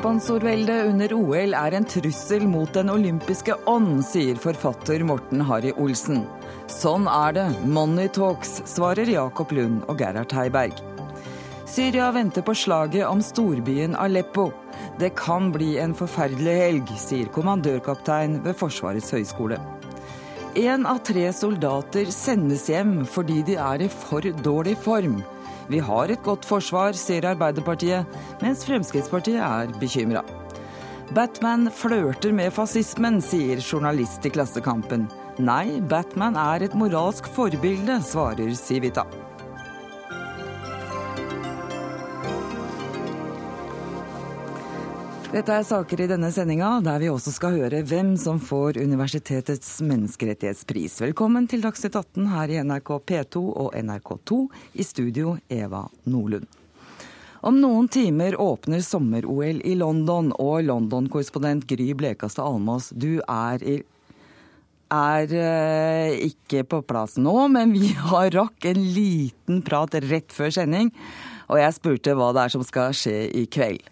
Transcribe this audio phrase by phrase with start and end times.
[0.00, 6.22] Sponsorveldet under OL er en trussel mot den olympiske ånd, sier forfatter Morten Harry Olsen.
[6.72, 7.42] Sånn er det.
[7.68, 10.80] Money talks, svarer Jakob Lund og Gerhard Heiberg.
[11.68, 14.46] Syria venter på slaget om storbyen Aleppo.
[14.96, 19.60] Det kan bli en forferdelig helg, sier kommandørkaptein ved Forsvarets høgskole.
[20.56, 25.20] Én av tre soldater sendes hjem fordi de er i for dårlig form.
[25.70, 30.24] Vi har et godt forsvar, sier Arbeiderpartiet, mens Fremskrittspartiet er bekymra.
[31.14, 35.08] Batman flørter med fascismen, sier journalist i Klassekampen.
[35.38, 39.06] Nei, Batman er et moralsk forbilde, svarer Civita.
[45.30, 49.76] Dette er saker i denne sendinga, der vi også skal høre hvem som får universitetets
[49.86, 50.96] menneskerettighetspris.
[51.04, 54.38] Velkommen til Dagsnytt 18 her i NRK P2 og NRK2.
[54.74, 56.48] I studio Eva Nordlund.
[57.46, 63.78] Om noen timer åpner sommer-OL i London, og London-korrespondent Gry Blekastad Almås, du er, i,
[64.90, 70.50] er eh, ikke på plass nå, men vi har rakk en liten prat rett før
[70.58, 70.90] sending,
[71.46, 73.86] og jeg spurte hva det er som skal skje i kveld.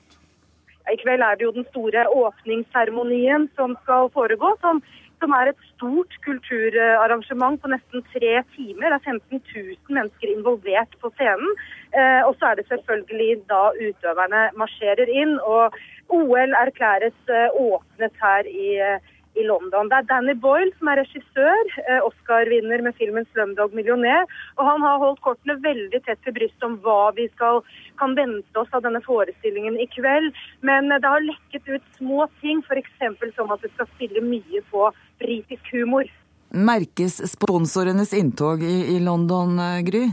[0.93, 4.81] I kveld er det jo den store åpningsseremonien som skal foregå, som,
[5.21, 8.95] som, er et stort kulturarrangement på nesten tre timer.
[8.95, 11.53] Det er 15 000 mennesker involvert på scenen.
[11.93, 15.37] Eh, og så er det selvfølgelig da utøverne marsjerer inn.
[15.45, 15.77] Og
[16.09, 19.89] OL erklæres eh, åpnet her i eh, i London.
[19.91, 24.27] Det er Danny Boyle som er regissør, eh, Oscar-vinner med filmen 'Slumdog Millionaire,
[24.59, 27.63] Og han har holdt kortene veldig tett til brystet om hva vi skal,
[27.99, 30.33] kan vente oss av denne forestillingen i kveld.
[30.63, 33.35] Men eh, det har lekket ut små ting, f.eks.
[33.37, 36.05] som at det skal spille mye på britisk humor.
[36.51, 40.09] Merkes sponsorenes inntog i, i London, eh, Gry?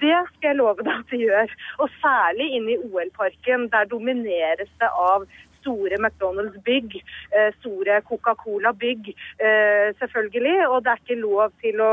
[0.00, 1.52] Det skal jeg love deg at det gjør.
[1.80, 3.68] Og særlig inne i OL-parken.
[3.72, 5.26] Der domineres det av
[5.66, 6.98] store McDonald's-bygg,
[7.34, 9.12] eh, store Coca-Cola-bygg,
[9.42, 10.68] eh, selvfølgelig.
[10.70, 11.92] Og det er ikke lov til å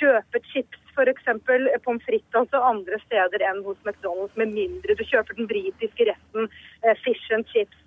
[0.00, 1.28] kjøpe chips f.eks.
[1.84, 6.50] pommes frites altså andre steder enn hos McDonald's, med mindre du kjøper den britiske retten
[6.82, 7.78] eh, fish and chips.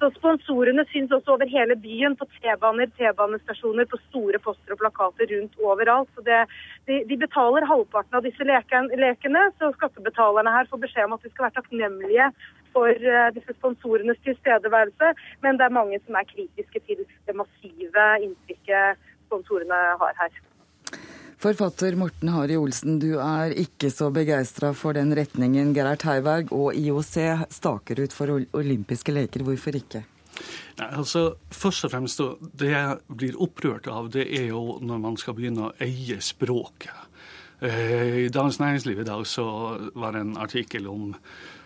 [0.00, 5.28] Så Sponsorene syns også over hele byen, på T-baner, T-banestasjoner, på store poster og plakater
[5.34, 6.08] rundt overalt.
[6.16, 6.40] Så det,
[6.88, 11.26] de, de, betaler halvparten av disse leken, lekene, så skattebetalerne her får beskjed om at
[11.26, 12.30] de skal være takknemlige
[12.74, 15.14] for uh, disse sponsorenes tilstedeværelse.
[15.44, 19.00] Men det er mange som er kritiske til det massive inntrykket
[19.30, 20.38] sponsorene har her.
[21.40, 26.76] Forfatter Morten Hari Olsen, du er ikke så begeistra for den retningen Gerhard Heiberg og
[26.76, 27.14] IOC
[27.48, 29.46] staker ut for olympiske leker.
[29.46, 30.02] Hvorfor ikke?
[30.76, 32.20] Nei, altså, Først og fremst,
[32.52, 37.08] Det jeg blir opprørt av, det er jo når man skal begynne å eie språket.
[37.60, 39.46] Eh, I Dagens Næringsliv i dag så
[39.94, 41.58] var det en artikkel om Eh,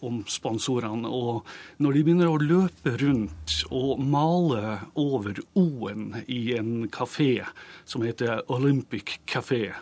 [0.00, 1.08] om sponsorene.
[1.08, 1.46] Og
[1.82, 7.42] når de begynner å løpe rundt og male over O-en i en kafé
[7.84, 9.72] som heter Olympic Café,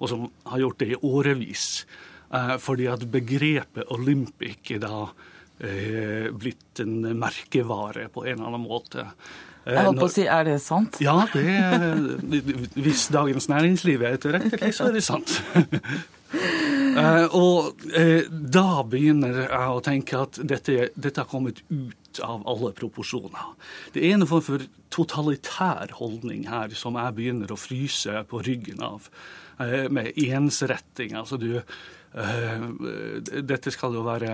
[0.00, 1.84] og som har gjort det i årevis,
[2.32, 5.04] eh, fordi at begrepet Olympic er da
[5.60, 9.04] eh, blitt en merkevare på en eller annen måte.
[9.68, 10.96] Jeg holdt på å si, Er det sant?
[11.04, 12.40] Ja, det,
[12.80, 15.36] hvis Dagens Næringsliv er etterrettelig, så er det sant.
[16.30, 22.44] Uh, og uh, da begynner jeg å tenke at dette, dette, har kommet ut av
[22.50, 23.54] alle proporsjoner.
[23.94, 28.82] Det er en form for totalitær holdning her som jeg begynner å fryse på ryggen
[28.86, 29.08] av,
[29.62, 31.16] uh, med ensretting.
[31.18, 31.62] Altså du
[32.10, 34.32] Dette skal jo være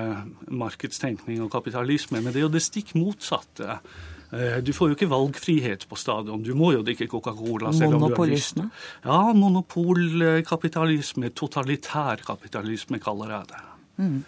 [0.49, 4.16] markedstenkning og kapitalisme, men det er jo det stikk motsatte Eh,
[4.67, 6.43] du får jo ikke valgfrihet på stadion.
[6.43, 7.71] Du må jo drikke Coca-Cola.
[7.73, 8.69] Monopolisme?
[9.05, 11.31] Ja, monopolkapitalisme.
[11.37, 13.63] Totalitær kapitalisme, kaller jeg det.
[13.97, 14.23] Mm.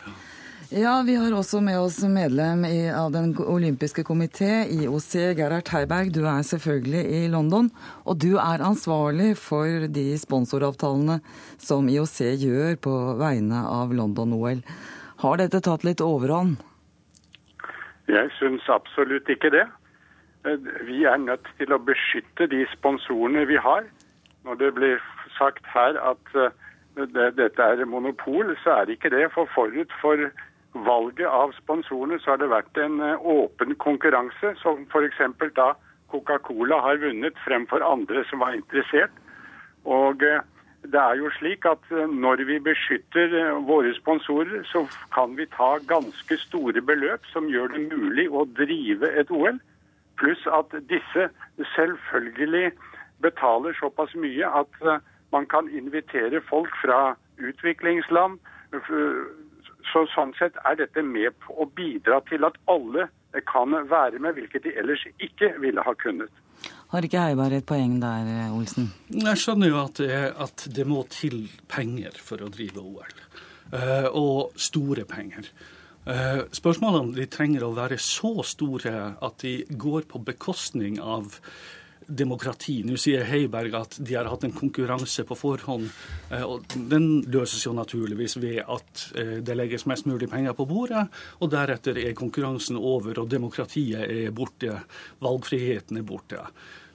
[0.69, 6.12] Ja, vi har også med oss medlem av Den olympiske komité, IOC, Gerhard Heiberg.
[6.12, 7.70] Du er selvfølgelig i London,
[8.04, 11.22] og du er ansvarlig for de sponsoravtalene
[11.56, 14.61] som IOC gjør på vegne av London-OL.
[15.25, 16.61] Har dette tatt litt overhånd?
[18.12, 19.64] Jeg syns absolutt ikke det.
[20.49, 23.87] Eh, vi er nødt til å beskytte de sponsorene vi har.
[24.45, 25.03] Når det blir
[25.39, 26.35] sagt her at
[26.97, 29.27] det, dette er monopol, så er det ikke det.
[29.35, 30.29] For forut for
[30.89, 35.25] valget av sponsorene så har det vært en eh, åpen konkurranse, som f.eks.
[35.56, 35.73] da
[36.12, 39.12] Coca-Cola har vunnet fremfor andre som var interessert.
[39.85, 43.35] Og det er jo slik at når vi beskytter
[43.69, 49.11] våre sponsorer, så kan vi ta ganske store beløp som gjør det mulig å drive
[49.21, 49.61] et OL.
[50.19, 51.29] Pluss at disse
[51.75, 52.73] selvfølgelig
[53.23, 55.00] betaler såpass mye at eh,
[55.32, 58.38] man kan invitere folk fra utviklingsland
[59.93, 63.09] så sånn sett er dette med på å bidra til at alle
[63.49, 66.32] kan være med, hvilket de ellers ikke ville ha kunnet.
[66.88, 68.88] Har ikke Heiberg et poeng der, Olsen?
[69.12, 73.19] Jeg skjønner jo at det, at det må til penger for å drive OL.
[73.69, 75.50] Uh, og store penger.
[76.08, 81.37] Spørsmålet om de trenger å være så store at de går på bekostning av
[82.08, 82.81] demokrati.
[82.88, 85.88] Nå sier Heiberg at de har hatt en konkurranse på forhånd.
[86.32, 90.66] Eh, og Den løses jo naturligvis ved at eh, det legges mest mulig penger på
[90.69, 91.05] bordet,
[91.38, 94.81] og deretter er konkurransen over, og demokratiet er borte.
[95.25, 96.44] Valgfriheten er borte.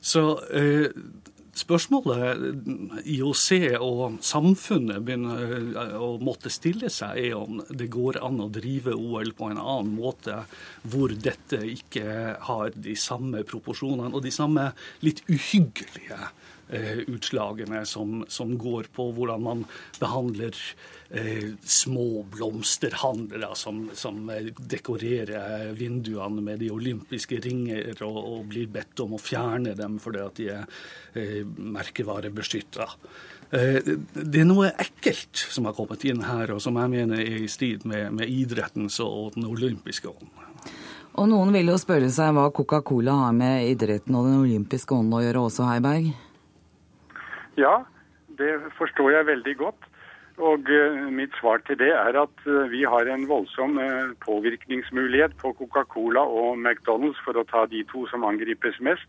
[0.03, 0.89] Så eh,
[1.53, 8.41] Spørsmålet IOC og samfunnet begynner eh, å måtte stille seg, er om det går an
[8.41, 10.39] å drive OL på en annen måte,
[10.81, 14.71] hvor dette ikke har de samme proporsjonene og de samme
[15.05, 16.17] litt uhyggelige
[16.71, 19.63] utslagene som, som, går på hvordan man
[19.99, 20.55] behandler
[21.09, 29.03] eh, små blomsterhandlere som, som, dekorerer vinduene med de olympiske ringer og, og, blir bedt
[29.03, 30.65] om å fjerne dem fordi at de er
[31.19, 32.89] eh, merkevarebeskytta.
[33.53, 37.43] Eh, det er noe ekkelt som har kommet inn her, og som jeg mener er
[37.43, 40.49] i strid med, med idrettens og den olympiske ånden.
[41.13, 45.19] Og noen vil jo spørre seg hva Coca-Cola har med idretten og den olympiske ånden
[45.19, 46.09] å gjøre også, Heiberg?
[47.59, 47.83] Ja,
[48.39, 49.89] det forstår jeg veldig godt.
[50.41, 55.35] Og uh, mitt svar til det er at uh, vi har en voldsom uh, påvirkningsmulighet
[55.37, 59.05] på Coca-Cola og McDonald's, for å ta de to som angripes mest,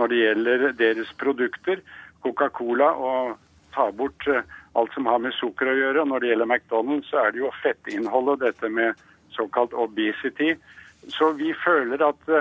[0.00, 1.82] når det gjelder deres produkter.
[2.24, 3.36] Coca-Cola og
[3.76, 6.06] ta bort alt som har med sukker å gjøre.
[6.08, 9.04] Når det gjelder McDonald's, så er det jo fettinnholdet, dette med
[9.36, 10.54] såkalt obesity.
[11.12, 12.32] Så vi føler at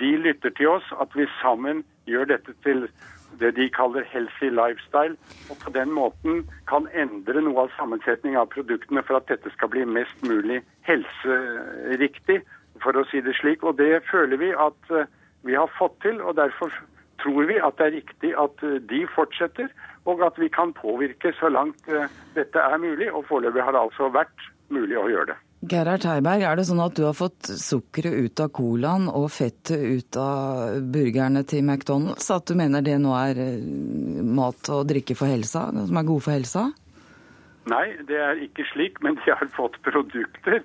[0.00, 2.88] de lytter til oss, at vi sammen gjør dette til
[3.38, 5.16] det de kaller healthy lifestyle.
[5.50, 9.70] Og på den måten kan endre noe av sammensetningen av produktene for at dette skal
[9.72, 12.40] bli mest mulig helseriktig,
[12.82, 13.64] for å si det slik.
[13.64, 15.10] Og det føler vi at eh,
[15.46, 16.72] vi har fått til, og derfor
[17.20, 19.68] tror vi at det er riktig at eh, de fortsetter,
[20.08, 23.12] og at vi kan påvirke så langt eh, dette er mulig.
[23.12, 25.40] Og foreløpig har det altså vært mulig å gjøre det.
[25.60, 29.76] Gerhard Heiberg, er det sånn at du har fått sukkeret ut av colaen og fettet
[29.76, 32.30] ut av burgerne til McDonald's?
[32.32, 33.60] At du mener det nå er eh,
[34.24, 36.64] mat og drikke for helsa, som er gode for helsa?
[37.68, 40.62] Nei, det er ikke slik, men de har fått produkter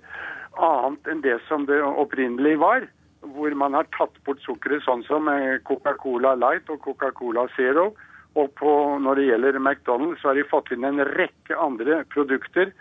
[0.55, 2.87] annet enn det som det opprinnelig var.
[3.35, 7.89] Hvor man har tatt bort sukkeret, sånn som eh, Coca-Cola Light og Coca-Cola Zero.
[8.39, 8.71] Og på,
[9.03, 12.71] når det gjelder McDonald's, så har de fått inn en rekke andre produkter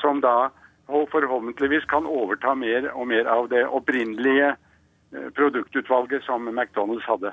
[0.00, 0.50] som da
[0.90, 7.32] og forhåpentligvis kan overta mer og mer av det opprinnelige eh, produktutvalget som McDonald's hadde.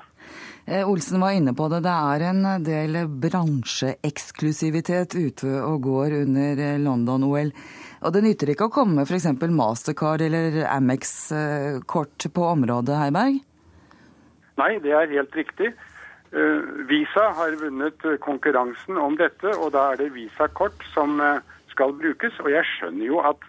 [0.66, 1.82] Eh, Olsen var inne på det.
[1.86, 7.52] Det er en del bransjeeksklusivitet ute og går under eh, London-OL.
[8.00, 9.28] Og det nytter ikke å komme med f.eks.
[9.50, 13.40] Mastercard eller Amex-kort på området, Heiberg?
[14.60, 15.74] Nei, det er helt riktig.
[16.86, 21.18] Visa har vunnet konkurransen om dette, og da er det Visa-kort som
[21.80, 22.36] skal brukes.
[22.44, 23.46] Og jeg skjønner jo at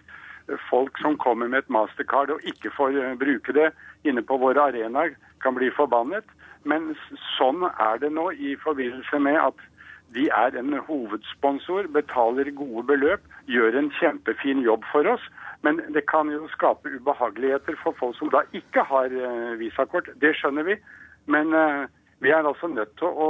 [0.70, 3.72] folk som kommer med et mastercard og ikke får eh, bruke det
[4.08, 5.12] inne på våre arenaer,
[5.44, 6.24] kan bli forbannet.
[6.64, 6.94] Men
[7.36, 9.68] sånn er det nå i forbindelse med at
[10.12, 15.24] de er en hovedsponsor, betaler gode beløp, gjør en kjempefin jobb for oss.
[15.64, 20.10] Men det kan jo skape ubehageligheter for folk som da ikke har eh, visakort.
[20.20, 20.78] Det skjønner vi.
[21.30, 21.86] Men uh,
[22.18, 23.28] vi er altså nødt til å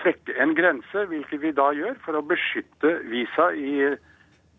[0.00, 3.94] trekke en grense, hvilket vi da gjør, for å beskytte Visa i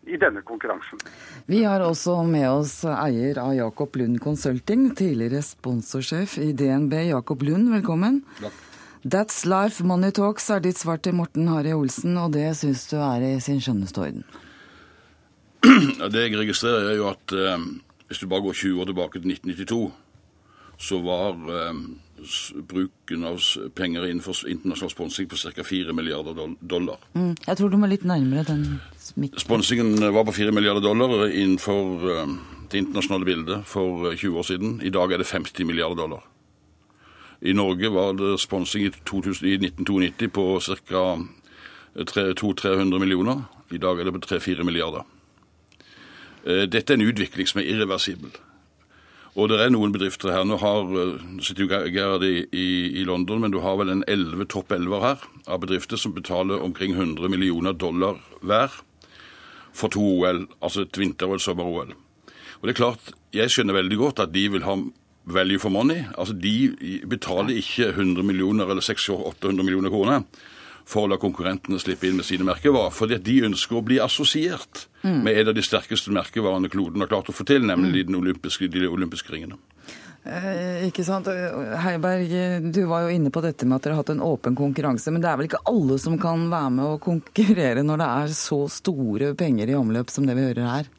[0.05, 1.01] i denne konkurransen.
[1.49, 6.93] Vi har også med oss eier av Jakob Lund Consulting, tidligere sponsorsjef i DNB.
[7.09, 8.21] Jakob Lund, velkommen.
[8.39, 8.61] Takk.
[9.05, 12.95] That's Life Money Talks er ditt svar til Morten Harry Olsen, og det syns du
[12.97, 14.23] er i sin skjønneste orden?
[16.13, 17.67] Det jeg registrerer, er jo at eh,
[18.09, 19.85] hvis du bare går 20 år tilbake til 1992,
[20.87, 21.83] så var eh,
[22.67, 23.41] bruken av
[23.75, 25.63] penger innenfor internasjonal sponsing på ca.
[25.63, 26.97] 4 milliarder dollar.
[27.13, 28.65] Mm, jeg tror du må litt nærmere den
[28.99, 29.39] smitten.
[29.39, 32.37] Sponsingen var på 4 milliarder dollar innenfor uh,
[32.71, 34.79] det internasjonale bildet for 20 eh, år siden.
[34.81, 36.23] I dag er det 50 milliarder dollar.
[37.41, 41.03] I Norge var det sponsing i, 2000, i 1992 på ca.
[41.95, 43.43] 200-300 millioner.
[43.71, 45.03] I dag er det på 3-4 milliarder.
[46.45, 48.33] Dette er en utvikling som er irreversibel.
[49.35, 50.45] Og det er noen bedrifter her.
[50.47, 52.67] Nå har, eh, sitter jo Gerhard i, i,
[53.01, 56.63] i, London, men du har vel en 11 topp 11 her av bedrifter som betaler
[56.63, 58.71] omkring 100 millioner dollar hver
[59.75, 61.91] for to OL, altså et vinter- og et sommer-OL.
[61.91, 64.77] Og det er klart, Jeg skjønner veldig godt at de vil ha
[65.25, 66.05] value for money.
[66.17, 70.23] Altså, De betaler ikke 100 millioner eller 600-800 millioner kroner
[70.85, 72.93] for å la konkurrentene slippe inn med sine merkevarer.
[72.93, 77.09] Fordi at de ønsker å bli assosiert med en av de sterkeste merkevarene kloden har
[77.11, 79.57] klart å få til, nemlig de olympiske, de olympiske ringene.
[80.25, 81.27] Eh, ikke sant.
[81.83, 82.31] Heiberg,
[82.73, 85.13] du var jo inne på dette med at dere har hatt en åpen konkurranse.
[85.13, 88.37] Men det er vel ikke alle som kan være med å konkurrere når det er
[88.39, 90.89] så store penger i omløp som det vi hører her?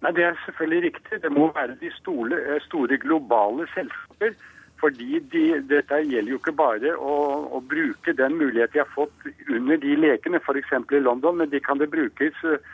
[0.00, 1.20] Nei, Det er selvfølgelig riktig.
[1.22, 4.38] Det må være de store, eh, store globale selskaper.
[4.80, 7.14] Fordi de, dette gjelder jo ikke bare å,
[7.52, 10.72] å, bruke den mulighet de har fått under de lekene, f.eks.
[10.96, 12.64] i London, men de kan det brukes eh,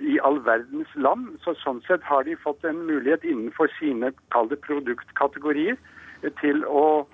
[0.00, 1.32] i all verdens land.
[1.44, 5.80] Så Sånn sett har de fått en mulighet innenfor sine kalde produktkategorier
[6.40, 7.04] til å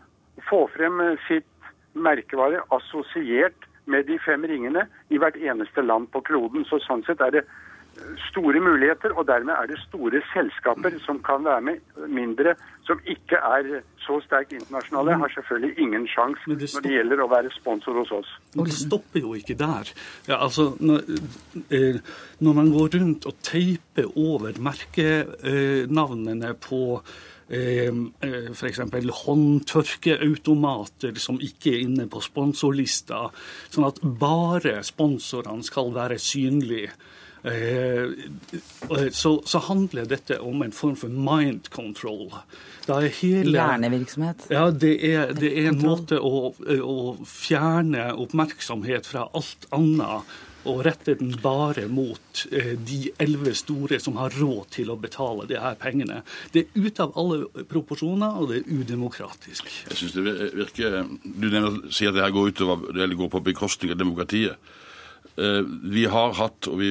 [0.49, 1.47] få frem sitt
[1.95, 6.67] merkevare assosiert med de fem ringene i hvert eneste land på kloden.
[6.67, 7.47] Så Sånn sett er det
[8.31, 11.77] store muligheter, og dermed er det store selskaper som kan være med.
[12.09, 12.55] Mindre
[12.89, 17.51] som ikke er så sterkt internasjonale, har selvfølgelig ingen sjanse når det gjelder å være
[17.55, 18.31] sponsor hos oss.
[18.57, 19.85] Men det stopper jo ikke der.
[20.29, 20.99] Ja, altså, når,
[21.71, 21.97] eh,
[22.41, 26.83] når, man går rundt og teiper over merkenavnene på
[27.51, 27.91] eh,
[28.27, 28.81] eh F.eks.
[29.25, 33.19] håndtørkeautomater som ikke er inne på sponsorlista,
[33.71, 36.91] sånn at bare sponsorene skal være synlige.
[37.43, 42.29] Eh, så, så, handler dette om en form for mind control.
[42.91, 44.49] Hele, Hjernevirksomhet?
[44.51, 50.83] Ja, det er, det er en måte å, å, fjerne oppmerksomhet fra alt annet og
[50.85, 55.57] rette den bare mot eh, de elleve store som har råd til å betale de
[55.61, 56.21] her pengene.
[56.53, 59.71] Det er ute av alle proporsjoner, og det er udemokratisk.
[59.89, 63.45] Jeg synes det virker, Du nevner, sier at det her går, utover, det går på
[63.49, 64.77] bekostning av demokratiet.
[65.41, 66.91] Eh, vi har hatt, og vi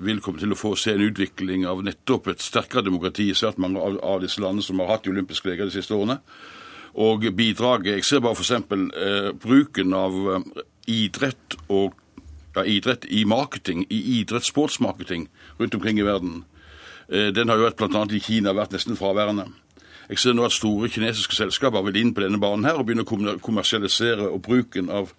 [0.00, 3.60] vil komme til å få se en utvikling av nettopp et sterkere demokrati i svært
[3.60, 6.20] mange av disse landene som har hatt de olympiske leker de siste årene.
[6.94, 8.50] Og bidraget Jeg ser bare f.eks.
[8.50, 11.92] Eh, bruken av eh, idrett og
[12.56, 15.28] ja, idrett i marketing, i idrettssportsmarketing
[15.60, 16.44] rundt omkring i verden.
[17.08, 18.06] Eh, den har jo bl.a.
[18.10, 19.50] i Kina vært nesten fraværende.
[20.08, 23.04] Jeg ser nå at store kinesiske selskaper vil inn på denne banen her og begynne
[23.04, 25.12] å kommersialisere og bruken av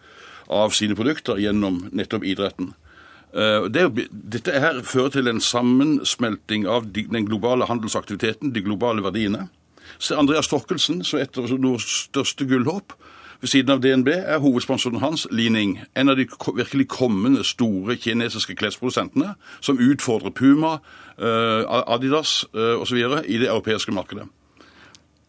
[0.51, 2.73] av sine produkter gjennom nettopp idretten.
[3.33, 9.47] Eh, det, dette her fører til en sammensmelting av den globale handelsaktiviteten, de globale verdiene.
[9.99, 12.95] Så Andreas Torkelsen, som et av vårt største gullhåp,
[13.41, 18.53] ved siden av DNB er hovedsponsoren hans Lining, en av de virkelig kommende store kinesiske
[18.55, 19.33] klesprodusentene,
[19.65, 20.77] som utfordrer Puma,
[21.17, 22.99] eh, Adidas eh, osv.
[23.25, 24.27] i det europeiske markedet.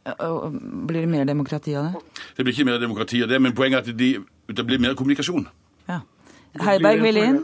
[0.02, 2.22] Blir det mer demokrati av det?
[2.36, 4.08] Det blir ikke mer demokrati av det, men poenget er at de,
[4.50, 5.46] det blir mer kommunikasjon.
[5.88, 6.00] Ja.
[6.60, 7.38] Heiberg vil inn.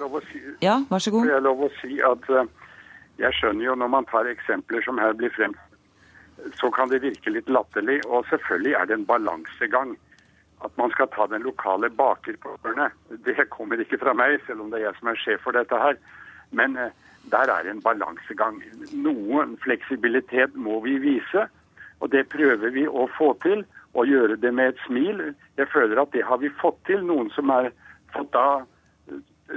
[0.63, 1.31] Ja, vær så god.
[1.31, 2.51] Jeg lov å si at eh,
[3.23, 5.55] jeg skjønner jo når man tar eksempler som her blir frem,
[6.59, 8.01] så kan det virke litt latterlig.
[8.07, 9.95] Og selvfølgelig er det en balansegang.
[10.67, 12.89] At man skal ta den lokale bakerpårene,
[13.23, 15.79] det kommer ikke fra meg, selv om det er jeg som er sjef for dette
[15.79, 15.95] her.
[16.51, 16.91] Men eh,
[17.31, 18.59] der er en balansegang.
[18.93, 21.47] Noen fleksibilitet må vi vise.
[22.01, 23.65] Og det prøver vi å få til,
[23.97, 25.23] og gjøre det med et smil.
[25.59, 27.01] Jeg føler at det har vi fått til.
[27.07, 27.71] Noen som har
[28.15, 28.61] fått da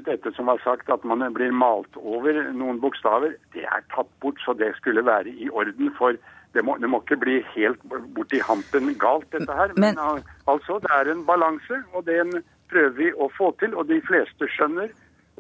[0.06, 4.40] dette som var sagt, at man blir malt over noen bokstaver, det er tatt bort.
[4.46, 5.92] Så det skulle være i orden.
[5.98, 6.16] For
[6.56, 7.84] det må, det må ikke bli helt
[8.16, 9.76] borti hampen galt, dette her.
[9.76, 13.76] Men, Men altså, det er en balanse, og den prøver vi å få til.
[13.76, 14.92] Og de fleste skjønner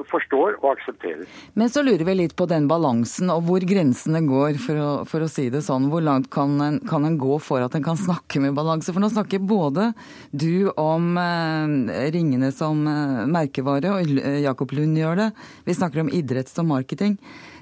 [0.10, 1.28] forstår og aksepterer.
[1.58, 5.26] Men så lurer vi litt på den balansen og hvor grensene går, for å, for
[5.26, 5.90] å si det sånn.
[5.92, 8.94] Hvor langt kan en, kan en, gå for at en kan snakke med balanse?
[8.94, 9.92] For nå snakker både
[10.32, 15.32] du om eh, ringene som eh, merkevare, og Jakob Lund gjør det.
[15.68, 17.18] Vi snakker om idretts og marketing.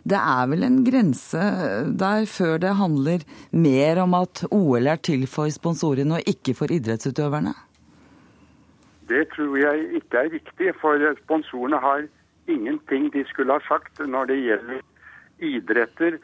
[0.09, 1.41] Det er vel en grense
[1.99, 6.71] der før det handler mer om at OL er til for sponsorene og ikke for
[6.71, 7.51] idrettsutøverne?
[9.09, 12.05] Det tror jeg ikke er riktig, for sponsorene har
[12.49, 14.81] ingenting de skulle ha sagt når det gjelder
[15.39, 16.17] idretter,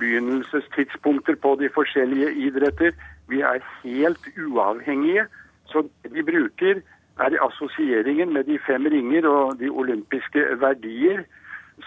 [0.00, 2.92] begynnelsestidspunkter på de forskjellige idretter.
[3.28, 5.26] Vi er helt uavhengige.
[5.66, 6.80] Så det vi bruker,
[7.18, 11.24] er assosieringen med de fem ringer og de olympiske verdier.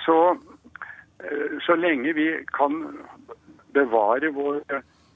[0.05, 0.37] Så,
[1.23, 2.97] eh, så lenge vi kan
[3.73, 4.61] bevare vår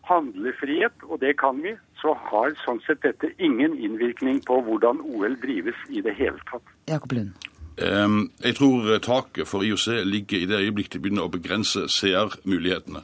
[0.03, 5.38] handlefrihet, og det kan vi, så har sånn sett dette ingen innvirkning på hvordan OL
[5.41, 6.75] drives i det hele tatt.
[6.91, 7.52] Jakob Lund.
[7.77, 13.01] Ehm, jeg tror taket for IOC ligger i det øyeblikk de begynner å begrense seermulighetene.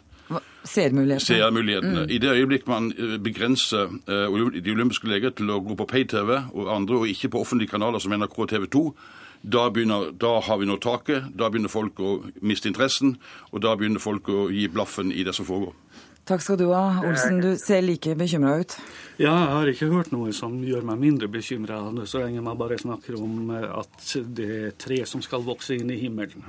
[0.63, 1.25] Seermulighetene.
[1.25, 2.03] Seermulighetene.
[2.03, 2.09] Mm.
[2.09, 6.35] I det øyeblikk man eh, begrenser eh, de olympiske leger til å gå på pay-TV
[6.53, 8.83] og andre, og ikke på offentlige kanaler som NRK og TV 2,
[9.41, 11.31] da, begynner, da har vi nå taket.
[11.33, 13.15] Da begynner folk å miste interessen,
[13.53, 15.73] og da begynner folk å gi blaffen i det som foregår.
[16.29, 17.39] Takk skal du ha, Olsen.
[17.41, 18.75] Du ser like bekymra ut.
[19.17, 22.77] Ja, jeg har ikke hørt noe som gjør meg mindre bekymra, så lenge man bare
[22.77, 26.45] snakker om eh, at det er tre som skal vokse inn i himmelen.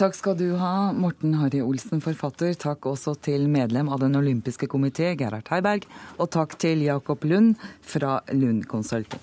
[0.00, 2.56] Takk skal du ha, Morten Harry Olsen, forfatter.
[2.56, 5.84] Takk også til medlem av Den olympiske komité, Gerhard Heiberg.
[6.16, 9.20] Og takk til Jakob Lund fra Lund Consulting.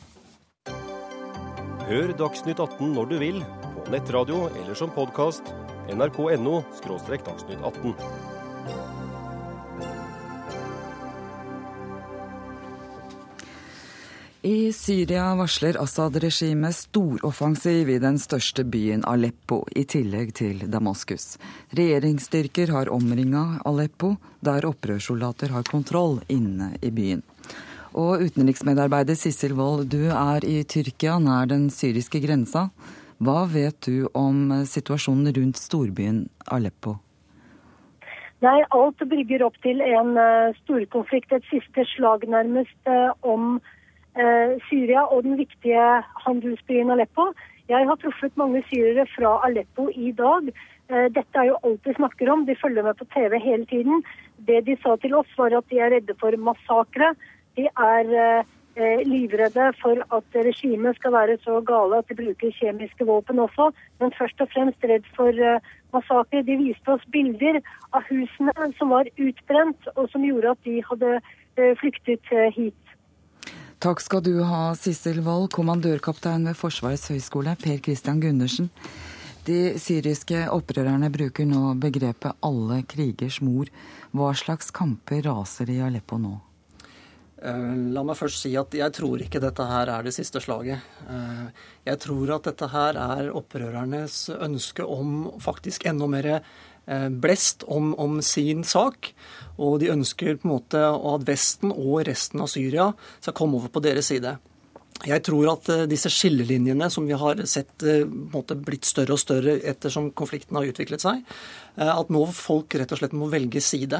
[1.89, 3.43] Hør Dagsnytt 18 når du vil,
[3.81, 5.55] på nettradio eller som podkast.
[5.89, 8.26] nrk.no– dagsnytt 18.
[14.47, 21.33] I Syria varsler Assad-regimet storoffensiv i den største byen Aleppo, i tillegg til Damaskus.
[21.75, 27.25] Regjeringsstyrker har omringa Aleppo, der opprørssoldater har kontroll inne i byen.
[27.91, 32.69] Og utenriksmedarbeider Sissel Wold, du er i Tyrkia, nær den syriske grensa.
[33.19, 37.01] Hva vet du om situasjonen rundt storbyen Aleppo?
[38.45, 43.76] Nei, alt brygger opp til en uh, storkonflikt, et siste slag nærmest, uh, om Eh,
[44.69, 45.83] Syria og den viktige
[46.25, 47.27] handelsbyen Aleppo.
[47.69, 50.51] Jeg har truffet mange syrere fra Aleppo i dag.
[50.89, 52.45] Eh, dette er jo alt de snakker om.
[52.47, 54.03] De følger med på TV hele tiden.
[54.47, 57.11] Det de sa til oss, var at de er redde for massakre.
[57.59, 63.05] De er eh, livredde for at regimet skal være så gale at de bruker kjemiske
[63.05, 65.43] våpen også, men først og fremst redd for
[65.93, 66.45] massakre.
[66.45, 67.59] De viste oss bilder
[67.91, 71.15] av husene som var utbrent, og som gjorde at de hadde
[71.81, 72.86] flyktet hit.
[73.77, 78.71] Takk skal du ha, Sissel Wold, kommandørkaptein ved Forsvarets høgskole, Per Christian Gundersen.
[79.45, 83.69] De syriske opprørerne bruker nå begrepet 'alle krigers mor'.
[84.17, 86.39] Hva slags kamper raser i Aleppo nå?
[87.37, 90.81] Eh, la meg først si at jeg tror ikke dette her er det siste slaget.
[91.07, 91.45] Eh,
[91.85, 96.41] jeg tror at dette her er opprørernes ønske om faktisk enda mer
[97.11, 99.11] blest om, om, sin sak.
[99.57, 103.73] Og de ønsker på en måte at Vesten og resten av Syria skal komme over
[103.73, 104.37] på deres side.
[105.05, 109.59] Jeg tror at eh, disse skillelinjene som vi har sett eh, blitt større og større
[109.61, 111.21] ettersom konflikten har utviklet seg,
[111.77, 113.99] at nå folk rett og slett må velge side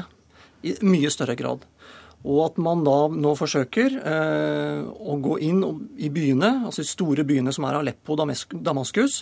[0.66, 1.62] i mye større grad.
[2.26, 5.60] Og at man da nå forsøker eh, å gå inn
[6.02, 8.24] i byene, altså de store byene som er Aleppo og
[8.66, 9.20] Damaskus.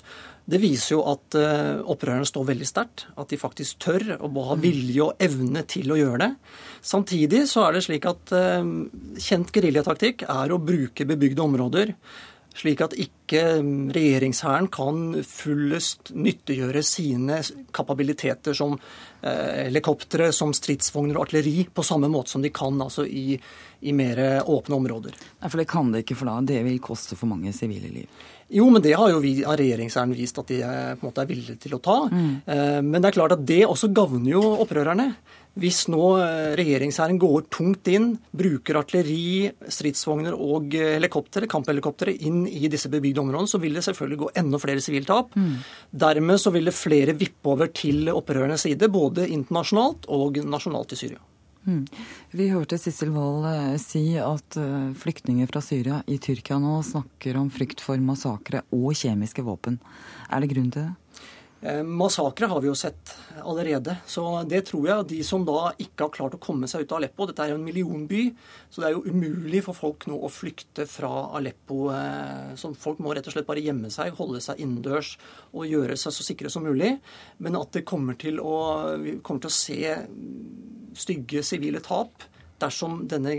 [0.49, 3.05] Det viser jo at eh, opprørerne står veldig sterkt.
[3.21, 6.31] At de faktisk tør og ha vilje og evne til å gjøre det.
[6.81, 8.73] Samtidig så er det slik at eh,
[9.21, 11.93] kjent geriljataktikk er å bruke bebygde områder
[12.57, 13.42] slik at ikke
[13.95, 17.40] regjeringshæren kan fullest nyttiggjøre sine
[17.77, 23.05] kapabiliteter som eh, helikoptre, som stridsvogner og artilleri, på samme måte som de kan altså
[23.07, 23.37] i,
[23.81, 25.19] i mer åpne områder.
[25.42, 28.25] Nei, For det kan det ikke, for da det vil koste for mange sivile liv?
[28.49, 31.31] Jo, men det har jo vi av regjeringshæren vist at de på en måte er
[31.31, 31.97] villige til å ta.
[32.12, 32.29] Mm.
[32.47, 35.11] Eh, men det er klart at det også gagner jo opprørerne.
[35.57, 42.69] Hvis nå eh, regjeringshæren går tungt inn, bruker artilleri, stridsvogner og helikoptre, kamphelikoptre inn i
[42.73, 45.33] disse bebygde områdene, så vil det selvfølgelig gå enda flere siviltap.
[45.37, 45.55] Mm.
[46.07, 51.01] Dermed så vil det flere vippe over til opprørernes side, både internasjonalt og nasjonalt i
[51.01, 51.25] Syria.
[51.66, 51.83] Mm.
[52.31, 57.38] Vi hørte Sissel Wold eh, si at eh, flyktninger fra Syria i Tyrkia nå snakker
[57.40, 59.81] om frykt for massakre og kjemiske våpen.
[60.31, 60.95] Er det grunn til det?
[61.61, 63.97] Eh, massakre har vi jo sett allerede.
[64.07, 67.01] Så det tror jeg de som da ikke har klart å komme seg ut av
[67.01, 68.27] Aleppo Dette er jo en millionby,
[68.71, 71.88] så det er jo umulig for folk nå å flykte fra Aleppo.
[72.61, 75.16] Så folk må rett og slett bare gjemme seg, holde seg innendørs
[75.55, 76.97] og gjøre seg så sikre som mulig.
[77.40, 78.57] Men at det kommer til å,
[79.01, 79.97] vi kommer til å se
[80.97, 82.29] stygge sivile tap
[82.62, 83.35] dersom denne,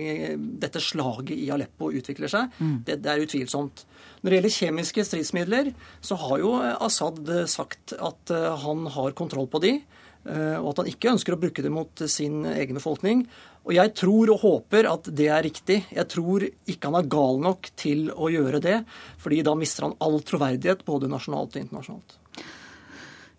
[0.61, 2.53] dette slaget i Aleppo utvikler seg.
[2.59, 2.79] Mm.
[2.87, 3.83] Det, det, er utvilsomt.
[4.21, 9.49] Når det gjelder kjemiske stridsmidler, så har jo Assad sagt at eh, han har kontroll
[9.51, 13.25] på de, eh, og at han ikke ønsker å bruke det mot sin egen befolkning.
[13.67, 15.81] Og jeg tror og håper at det er riktig.
[15.91, 18.77] Jeg tror ikke han er gal nok til å gjøre det,
[19.19, 22.17] fordi da mister han all troverdighet både nasjonalt og internasjonalt.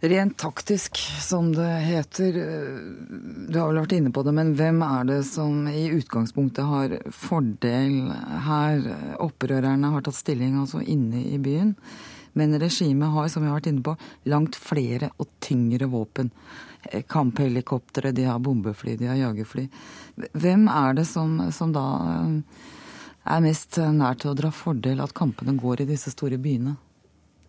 [0.01, 2.37] Rent taktisk, som det heter.
[3.51, 6.95] Du har vel vært inne på det, men hvem er det som i utgangspunktet har
[7.11, 8.13] fordel
[8.47, 8.87] her?
[9.27, 11.75] Opprørerne har tatt stilling altså inne i byen.
[12.39, 13.97] Men regimet har, som vi har vært inne på,
[14.31, 16.31] langt flere og tyngre våpen.
[17.11, 19.67] Kamphelikoptre, de har bombefly, de har jagerfly.
[20.39, 21.89] Hvem er det som, som da
[23.27, 26.79] er mest nær til å dra fordel at kampene går i disse store byene?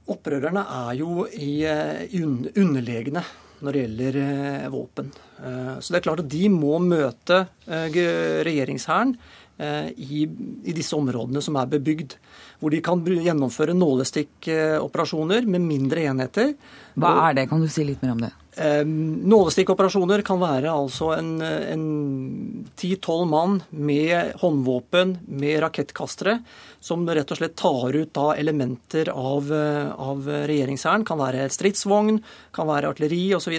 [0.10, 3.24] Opprørerne er jo i, eh, i underlegne
[3.60, 5.12] når det gjelder eh, våpen.
[5.44, 9.14] Eh, så det er klart at de må møte regjeringshæren
[9.60, 12.14] i, i, disse områdene som er bebygd.
[12.62, 16.54] Hvor de kan gjennomføre nålestikkoperasjoner med mindre enheter.
[16.96, 17.50] Hva er det?
[17.52, 18.32] Kan du si litt mer om det?
[18.60, 26.40] Nålestikkoperasjoner kan være altså en ti-tolv mann med håndvåpen, med rakettkastere,
[26.84, 29.48] som rett og slett tar ut da elementer av,
[29.96, 31.06] av regjeringshæren.
[31.08, 32.20] Kan være stridsvogn,
[32.56, 33.56] kan være artilleri osv.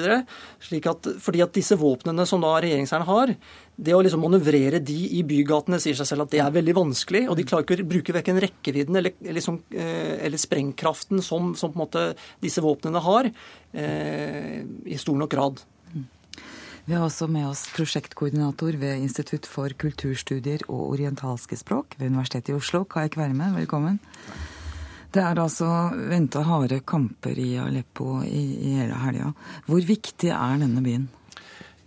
[0.61, 3.35] Fordi at disse våpnene som da regjeringshæren har,
[3.81, 7.25] det å liksom manøvrere de i bygatene sier seg selv at det er veldig vanskelig.
[7.33, 11.77] Og de klarer ikke å bruke verken rekkevidden eller, liksom, eller sprengkraften som, som,
[12.45, 13.31] disse våpnene har,
[13.73, 15.63] eh, i stor nok grad.
[16.85, 22.51] Vi har også med oss prosjektkoordinator ved Institutt for kulturstudier og orientalske språk ved Universitetet
[22.51, 23.53] i Oslo, Kai Kverme.
[23.55, 24.01] Velkommen.
[25.11, 25.69] Det er altså
[26.11, 29.33] venta harde kamper i Aleppo i, i hele helga.
[29.67, 31.09] Hvor viktig er denne byen?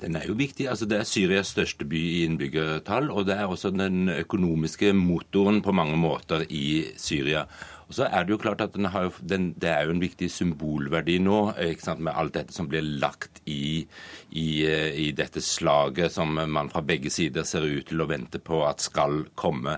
[0.03, 0.67] Den er jo viktig.
[0.67, 5.61] altså Det er Syrias største by i innbyggertall, og det er også den økonomiske motoren
[5.63, 7.45] på mange måter i Syria.
[7.87, 11.19] Og så er Det jo klart at jo, den, det er jo en viktig symbolverdi
[11.23, 11.53] nå,
[11.99, 13.85] med alt dette som blir lagt i,
[14.31, 18.63] i, i, dette slaget som man fra begge sider ser ut til å vente på
[18.67, 19.77] at skal komme.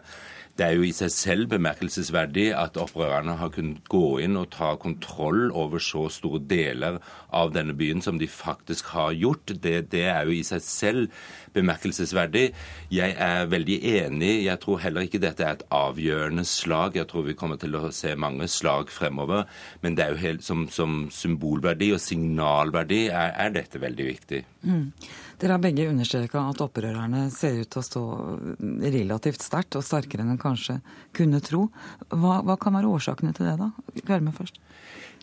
[0.55, 4.69] Det er jo i seg selv bemerkelsesverdig at opprørerne har kunnet gå inn og ta
[4.79, 7.01] kontroll over så store deler
[7.35, 9.51] av denne byen som de faktisk har gjort.
[9.51, 12.45] Det, det er jo i seg selv bemerkelsesverdig.
[12.93, 14.31] Jeg er veldig enig.
[14.45, 16.95] Jeg tror heller ikke dette er et avgjørende slag.
[16.95, 19.43] Jeg tror vi kommer til å se mange slag fremover.
[19.83, 24.45] Men det er jo helt, som, som symbolverdi og signalverdi er, er dette veldig viktig.
[24.63, 24.87] Mm.
[25.39, 28.03] Dere har begge understreka at opprørerne ser ut til å stå
[28.83, 30.79] relativt sterkt, og sterkere enn en kanskje
[31.15, 31.67] kunne tro.
[32.09, 33.71] Hva, hva kan være årsakene til det, da?
[34.05, 34.61] Kverme først.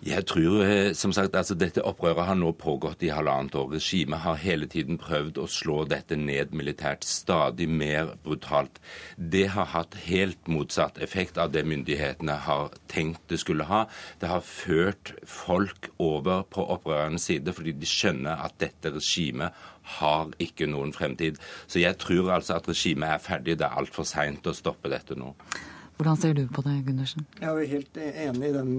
[0.03, 3.69] Jeg tror, eh, som sagt, altså Dette opprøret har nå pågått i halvannet år.
[3.77, 8.81] Regimet har hele tiden prøvd å slå dette ned militært, stadig mer brutalt.
[9.17, 13.85] Det har hatt helt motsatt effekt av det myndighetene har tenkt det skulle ha.
[14.19, 19.55] Det har ført folk over på opprørernes side fordi de skjønner at dette regimet
[19.99, 21.41] har ikke noen fremtid.
[21.67, 23.59] Så jeg tror altså at regimet er ferdig.
[23.61, 25.35] Det er altfor seint å stoppe dette nå.
[25.99, 27.27] Hvordan ser du på det, Gundersen?
[27.39, 28.71] Jeg er helt enig i den,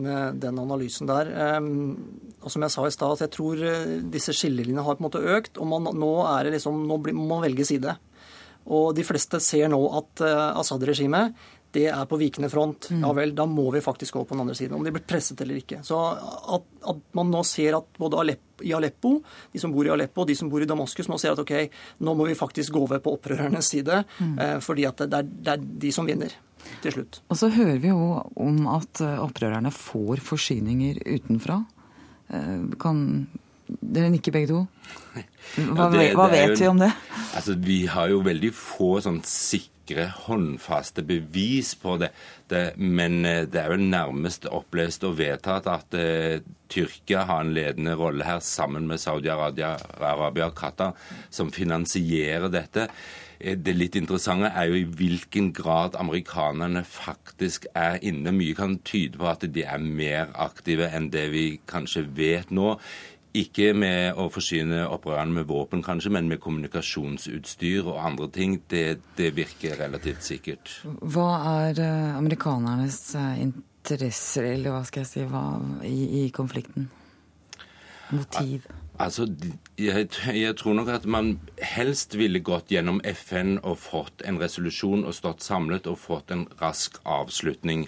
[0.43, 1.29] den analysen der.
[1.55, 5.07] Um, og som jeg sa i stad, jeg tror eh, disse skillelinjene har på en
[5.07, 5.61] måte økt.
[5.61, 7.95] Og man, nå, er det liksom, nå må man velge side.
[8.63, 10.23] Og de fleste ser nå at
[10.55, 11.35] Assad-regimet
[11.73, 12.91] det er på vikende front.
[12.93, 13.01] Mm.
[13.01, 14.75] Ja vel, da må vi faktisk gå på den andre siden.
[14.77, 15.81] Om de blir presset eller ikke.
[15.85, 19.15] Så at, at man nå ser at både Aleppo, i Aleppo,
[19.51, 21.53] de som bor i Aleppo og de som bor i Damaskus, nå ser at ok,
[22.05, 24.03] nå må vi faktisk gå over på opprørernes side.
[24.19, 24.33] Mm.
[24.37, 26.35] Eh, fordi at det er, det er de som vinner
[26.83, 27.21] til slutt.
[27.27, 31.63] Og så hører vi jo om at eh, opprørerne får forsyninger utenfra.
[32.29, 33.01] Eh, kan
[33.67, 34.63] dere nikke begge to?
[35.13, 36.91] Hva, ja, det, hva det vet jo, vi om det?
[37.33, 42.09] Altså, Vi har jo veldig få sånn sikre, håndfaste bevis på det.
[42.49, 42.77] det.
[42.77, 47.95] Men eh, det er jo nærmest opplest og vedtatt at uh, Tyrkia har en ledende
[47.95, 50.95] rolle her, sammen med Saudi-Arabia og Qatar,
[51.29, 52.89] som finansierer dette.
[53.43, 58.33] Eh, det litt interessante er jo i hvilken grad amerikanerne faktisk er inne.
[58.35, 62.77] Mye kan tyde på at de er mer aktive enn det vi kanskje vet nå.
[63.33, 68.59] Ikke med å forsyne opprørerne med våpen, kanskje, men med kommunikasjonsutstyr og andre ting.
[68.69, 70.75] Det, det virker relativt sikkert.
[71.01, 71.29] Hva
[71.65, 75.47] er eh, amerikanernes eh, interesser, eller hva skal jeg si, hva,
[75.89, 76.91] i, i konflikten?
[78.13, 78.69] Motiv?
[79.01, 79.25] Altså,
[79.79, 85.01] jeg, jeg, tror nok at man helst ville gått gjennom FN og fått en resolusjon
[85.09, 87.87] og stått samlet og fått en rask avslutning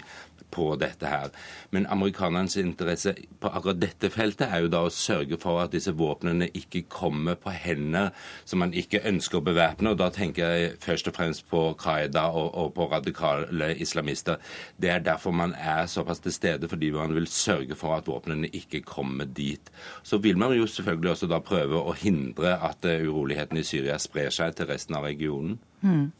[0.50, 1.32] på dette her.
[1.74, 5.94] Men amerikanernes interesse på akkurat dette feltet er jo da å sørge for at disse
[5.96, 8.12] våpnene ikke kommer på hender
[8.44, 9.92] som man ikke ønsker å bevæpne.
[9.94, 14.40] Og da tenker jeg først og fremst på Qaida og, og på radikale islamister.
[14.80, 18.50] Det er derfor man er såpass til stede, fordi man vil sørge for at våpnene
[18.52, 19.72] ikke kommer dit.
[20.02, 23.98] Så vil man jo selvfølgelig også da prøve å hindre at uroligheten urolighetene i Syria
[23.98, 25.58] sprer seg til resten av regionen.
[25.82, 26.12] Mm.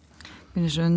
[0.56, 0.94] Gundersrud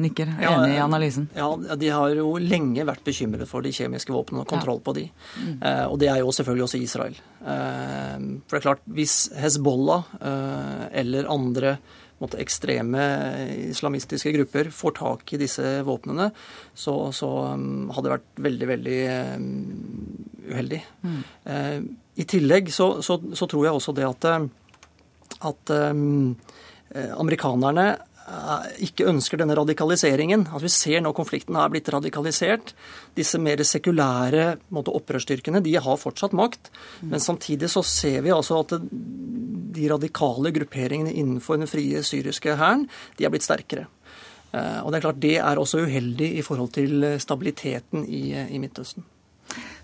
[0.00, 1.26] nikker, enig i analysen.
[1.36, 5.02] Ja, De har jo lenge vært bekymret for de kjemiske våpnene og kontroll på de.
[5.36, 5.50] Mm.
[5.60, 7.18] Eh, og det er jo selvfølgelig også Israel.
[7.44, 11.74] Eh, for det er klart, hvis Hezbollah eh, eller andre
[12.22, 13.02] måtte, ekstreme
[13.68, 16.30] islamistiske grupper får tak i disse våpnene,
[16.72, 19.00] så, så um, hadde det vært veldig, veldig
[19.42, 19.50] um,
[20.46, 20.78] uheldig.
[21.02, 21.18] Mm.
[21.52, 21.76] Eh,
[22.22, 24.30] I tillegg så, så, så, tror jeg også det at,
[25.50, 26.32] at um,
[26.92, 28.11] amerikanerne Eh,
[28.82, 30.46] ikke ønsker denne radikaliseringen.
[30.54, 32.72] At vi ser nå konflikten har blitt radikalisert.
[33.16, 36.70] Disse mer sekulære måte, opprørsstyrkene de har fortsatt makt.
[37.02, 42.86] Men samtidig så ser vi altså at de radikale grupperingene innenfor den frie syriske hæren
[43.18, 43.88] de er blitt sterkere.
[44.52, 48.60] Eh, og Det er klart det er også uheldig i forhold til stabiliteten i, i
[48.62, 49.04] Midtøsten.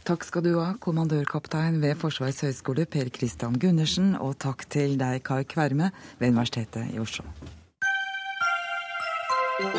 [0.08, 5.20] Takk skal du ha, kommandørkaptein ved Forsvarets høgskole Per Christian Gundersen, og takk til deg,
[5.26, 7.26] Kai Kverme, ved Universitetet i Oslo.
[9.58, 9.74] Redd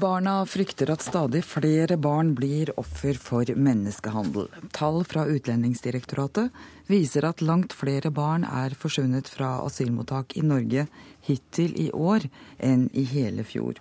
[0.00, 4.48] Barna frykter at stadig flere barn blir offer for menneskehandel.
[4.72, 6.48] Tall fra Utlendingsdirektoratet
[6.88, 10.86] viser at langt flere barn er forsvunnet fra asylmottak i Norge
[11.28, 12.24] hittil i år
[12.56, 13.76] enn i hele fjor.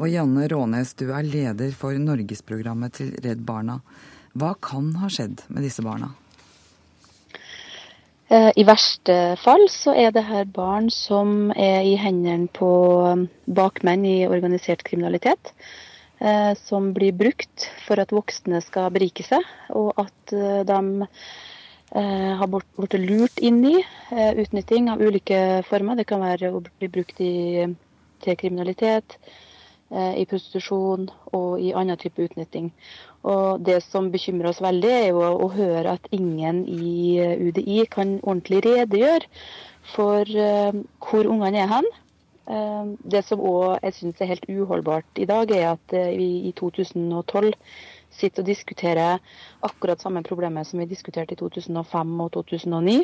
[0.00, 3.84] Og Janne Rånes, du er leder for Norgesprogrammet til Redd Barna.
[4.32, 6.16] Hva kan ha skjedd med disse barna?
[8.30, 12.70] Eh, I verste fall så er det her barn som er i hendene på
[13.10, 15.50] um, bakmenn i organisert kriminalitet.
[16.22, 19.42] Eh, som blir brukt for at voksne skal berike seg,
[19.74, 21.08] og at eh, de
[21.90, 23.80] har blitt lurt inn i
[24.14, 25.96] utnytting av ulike former.
[25.98, 27.66] Det kan være å bli brukt i,
[28.22, 29.16] til kriminalitet,
[29.90, 32.70] i prostitusjon og i annen type utnytting.
[33.26, 37.84] Og Det som bekymrer oss veldig, er jo å høre at ingen i eh, UDI
[37.90, 39.26] kan ordentlig redegjøre
[39.94, 41.88] for uh, hvor ungene er hen.
[43.06, 47.52] Det som òg jeg syns er helt uholdbart i dag, er at vi i 2012
[48.10, 49.20] sitter og diskuterer
[49.62, 52.96] akkurat samme problemet som vi diskuterte i 2005 og 2009.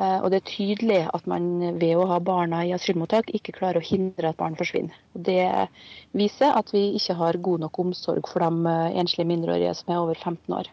[0.00, 3.82] Eh, og det er tydelig at man ved å ha barna i asylmottak ikke klarer
[3.82, 4.96] å hindre at barn forsvinner.
[5.12, 5.44] Og det
[6.16, 10.00] viser at vi ikke har god nok omsorg for de eh, enslige mindreårige som er
[10.00, 10.72] over 15 år.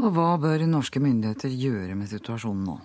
[0.00, 2.78] Og Hva bør norske myndigheter gjøre med situasjonen nå?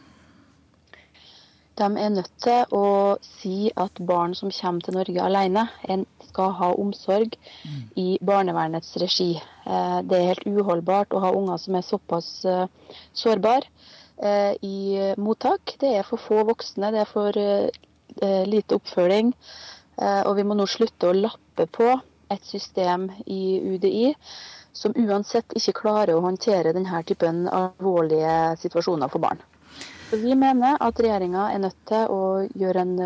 [1.75, 5.65] De er nødt til å si at barn som kommer til Norge alene,
[6.25, 7.81] skal ha omsorg mm.
[7.99, 9.33] i barnevernets regi.
[9.39, 12.31] Eh, det er helt uholdbart å ha unger som er såpass
[13.15, 13.71] sårbare
[14.61, 15.75] i mottak.
[15.79, 19.33] Det er for få voksne, det er for eh, lite oppfølging.
[20.01, 21.89] Eh, og vi må nå slutte å lappe på
[22.31, 24.13] et system i UDI
[24.75, 29.43] som uansett ikke klarer å håndtere denne typen alvorlige situasjoner for barn.
[30.09, 32.19] Så Vi mener at regjeringa er nødt til å
[32.53, 32.97] gjøre en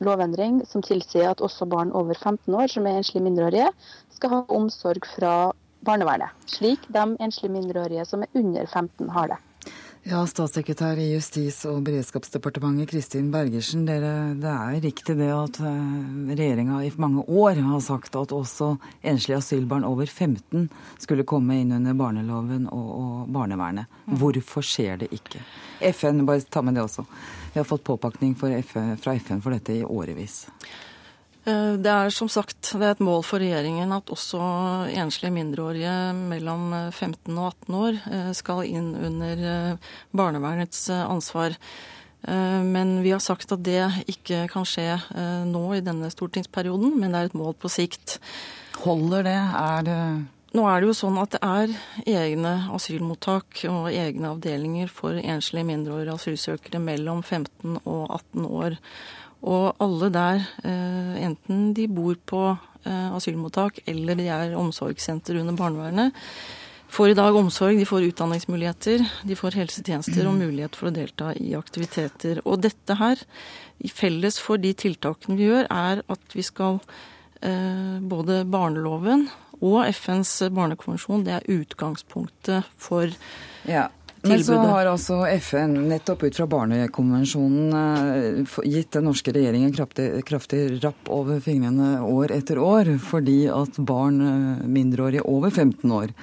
[0.00, 3.68] lovendring som tilsier at også barn over 15 år som er enslige mindreårige,
[4.14, 5.34] skal ha omsorg fra
[5.86, 6.32] barnevernet.
[6.50, 9.38] Slik de enslige mindreårige som er under 15 har det.
[10.06, 13.82] Ja, Statssekretær i Justis- og beredskapsdepartementet Kristin Bergersen.
[13.88, 15.96] Dere, det er riktig det at eh,
[16.30, 20.68] regjeringa i mange år har sagt at også enslige asylbarn over 15
[21.02, 23.90] skulle komme inn under barneloven og, og barnevernet.
[24.06, 24.16] Mm.
[24.22, 25.42] Hvorfor skjer det ikke?
[25.90, 27.04] FN, bare ta med det også.
[27.52, 30.44] Vi har fått påpakning FN, fra FN for dette i årevis.
[31.46, 34.40] Eh, det er som sagt det er et mål for regjeringen at også
[34.90, 41.56] enslige mindreårige mellom 15 og 18 år eh, skal inn under eh, barnevernets ansvar.
[42.18, 44.96] Men vi har sagt at det ikke kan skje
[45.46, 48.16] nå i denne stortingsperioden, men det er et mål på sikt.
[48.82, 49.36] Holder det?
[49.38, 50.00] Er det
[50.56, 51.72] nå er det jo sånn at det er
[52.24, 58.78] egne asylmottak og egne avdelinger for enslige mindreårige asylsøkere mellom 15 og 18 år.
[59.46, 62.42] Og alle der, eh, enten de bor på
[62.84, 66.16] eh, asylmottak eller de er omsorgssenter under barnevernet,
[66.88, 71.34] får i dag omsorg, de får utdanningsmuligheter, de får helsetjenester og mulighet for å delta
[71.36, 72.40] i aktiviteter.
[72.48, 73.20] Og dette her,
[73.92, 76.80] felles for de tiltakene vi gjør, er at vi skal
[77.42, 83.10] eh, både barneloven og FNs barnekonvensjon, det er utgangspunktet for
[83.68, 83.88] ja.
[84.22, 90.08] Men så har altså FN nettopp ut fra Barnekonvensjonen eh, gitt den norske regjeringen kraftig,
[90.26, 96.14] kraftig rapp over fingrene år etter år, fordi at barn eh, mindreårige over 15 år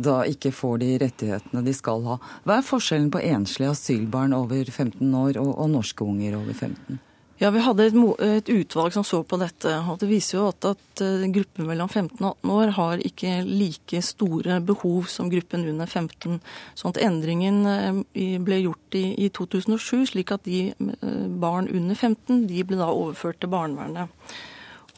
[0.00, 2.16] da ikke får de rettighetene de skal ha.
[2.46, 7.00] Hva er forskjellen på enslige asylbarn over 15 år og, og norske unger over 15?
[7.40, 9.72] Ja, Vi hadde et, et, utvalg som så på dette.
[9.88, 13.32] og Det viser jo at, at eh, gruppen mellom 15 og 18 år har ikke
[13.48, 16.36] like store behov som gruppen under 15.
[16.76, 21.96] Sånn at endringen eh, ble gjort i, i 2007, slik at de eh, barn under
[21.96, 24.12] 15 de ble da overført til barnevernet.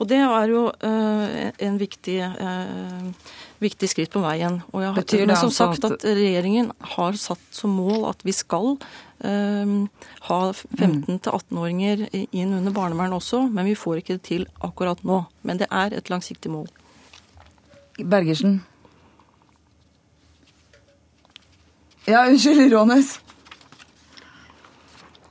[0.02, 4.58] Og det er jo eh, en viktig, eh, viktig, skritt på veien.
[4.72, 8.74] Og jeg har, det som sagt at regjeringen har satt som mål at vi skal
[9.22, 15.22] ha 15-18-åringer inn under barnevern også, men vi får ikke det til akkurat nå.
[15.46, 16.66] Men det er et langsiktig mål.
[18.02, 18.60] Bergersen.
[22.06, 23.20] Ja, unnskyld, Rånes.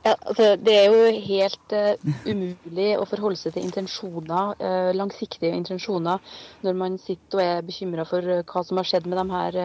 [0.03, 5.53] Ja, altså, det er jo helt uh, umulig å forholde seg til intensjoner, uh, langsiktige
[5.53, 6.23] intensjoner
[6.65, 9.59] når man sitter og er bekymra for uh, hva som har skjedd med de her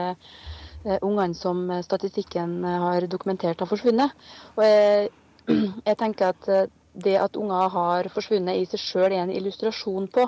[1.00, 4.12] ungene som statistikken har dokumentert har forsvunnet.
[4.56, 5.08] Og jeg,
[5.88, 10.08] jeg tenker at eh, det at unger har forsvunnet i seg sjøl er en illustrasjon
[10.12, 10.24] på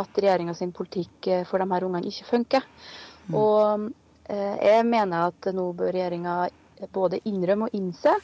[0.00, 2.66] at regjeringa sin politikk eh, for de her ungene ikke funker.
[3.28, 3.36] Mm.
[3.38, 3.86] Og
[4.28, 6.36] eh, jeg mener at nå bør regjeringa
[6.92, 8.14] både innrømme og innse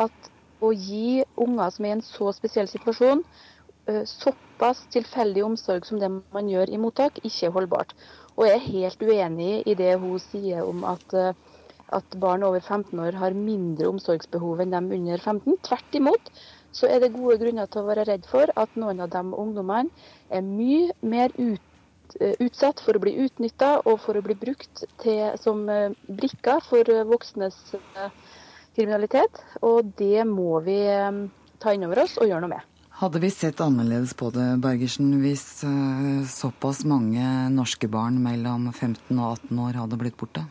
[0.00, 0.30] at
[0.62, 3.24] å gi unger som er i en så spesiell situasjon,
[3.90, 7.96] eh, såpass tilfeldig omsorg som det man gjør i mottak, ikke er holdbart.
[8.36, 11.14] Og jeg er helt uenig i det hun sier om at,
[11.92, 15.58] at barn over 15 år har mindre omsorgsbehov enn dem under 15.
[15.66, 16.32] Tvert imot
[16.72, 19.92] så er det gode grunner til å være redd for at noen av de ungdommene
[20.32, 24.84] er mye mer ut, eh, utsatt for å bli utnytta og for å bli brukt
[25.04, 28.10] til, som eh, brikker for voksnes eh,
[28.76, 29.44] kriminalitet.
[29.60, 30.80] Og det må vi
[31.60, 32.71] ta inn over oss og gjøre noe med.
[33.02, 35.64] Hadde vi sett annerledes på det, Bergersen, hvis
[36.30, 40.44] såpass mange norske barn mellom 15 og 18 år hadde blitt borte?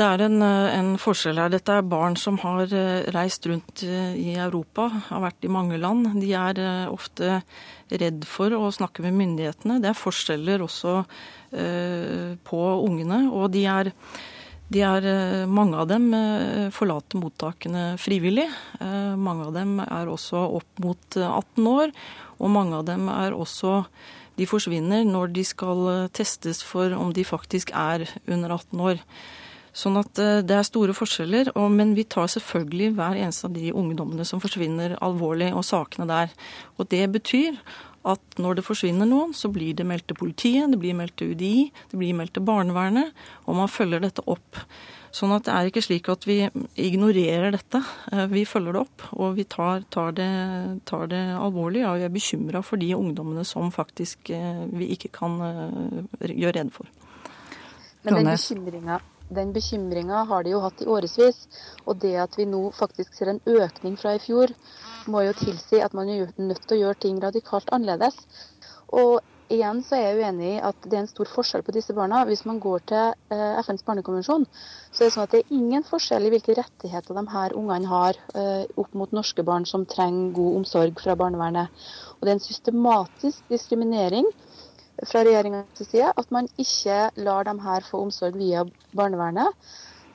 [0.00, 1.50] Det er en, eh, en, forskjell her.
[1.50, 5.80] Dette er barn som har eh, reist rundt eh, i Europa, har vært i mange
[5.82, 6.06] land.
[6.22, 7.40] De er ofte
[7.90, 9.80] redd for å snakke med myndighetene.
[9.82, 11.02] Det er forskjeller også
[12.46, 13.24] på ungene.
[13.34, 13.88] Og de er,
[14.70, 15.06] de er,
[15.50, 16.08] mange av dem
[16.70, 18.46] forlater mottakene frivillig.
[18.78, 21.92] Uh, mange av dem er også opp mot 18 år.
[22.38, 23.82] Og mange av dem er også
[24.38, 25.84] de forsvinner når de skal
[26.16, 29.02] testes for om de faktisk er under 18 år.
[29.76, 31.52] Sånn at eh, det er store forskjeller.
[31.70, 36.30] men vi tar selvfølgelig hver eneste av de ungdommene som forsvinner alvorlig, og sakene der.
[36.78, 37.58] Og det betyr
[38.08, 41.34] at når det forsvinner noen, så blir det meldt til politiet, det blir meldt til
[41.34, 43.12] UDI, det blir meldt til barnevernet,
[43.44, 44.62] og man følger dette opp.
[45.12, 46.38] Sånn at det er ikke slik at vi
[46.78, 47.82] ignorerer dette.
[48.14, 50.30] Eh, vi følger det opp, og vi tar, tar, det,
[50.86, 51.82] tar det, alvorlig.
[51.88, 55.40] Og vi er bekymra for de ungdommene som faktisk eh, vi ikke kan
[56.22, 56.86] gjøre rede for.
[58.06, 61.40] Men den bekymringa den bekymringa har de jo hatt i årevis.
[61.86, 64.52] Og det at vi nå faktisk ser en økning fra i fjor,
[65.10, 68.18] må jo tilsi at man er nødt til å gjøre ting radikalt annerledes.
[68.90, 71.94] Og igjen så er jeg uenig i at det er en stor forskjell på disse
[71.96, 72.22] barna.
[72.28, 74.46] Hvis man går til eh, FNs barnekonvensjon,
[74.90, 77.90] så er det sånn at det er ingen forskjell i hvilke rettigheter de her ungene
[77.90, 81.82] har eh, opp mot norske barn som trenger god omsorg fra barnevernet.
[82.18, 84.28] Og det er en systematisk diskriminering
[85.08, 88.64] fra regjeringens side at man ikke lar dem her få omsorg via
[88.96, 89.56] barnevernet.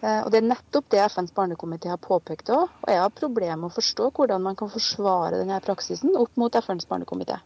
[0.01, 2.69] Eh, og Det er nettopp det FNs barnekomité har påpekt òg.
[2.83, 6.55] Og jeg har problemer med å forstå hvordan man kan forsvare denne praksisen opp mot
[6.61, 7.39] FNs barnekomité.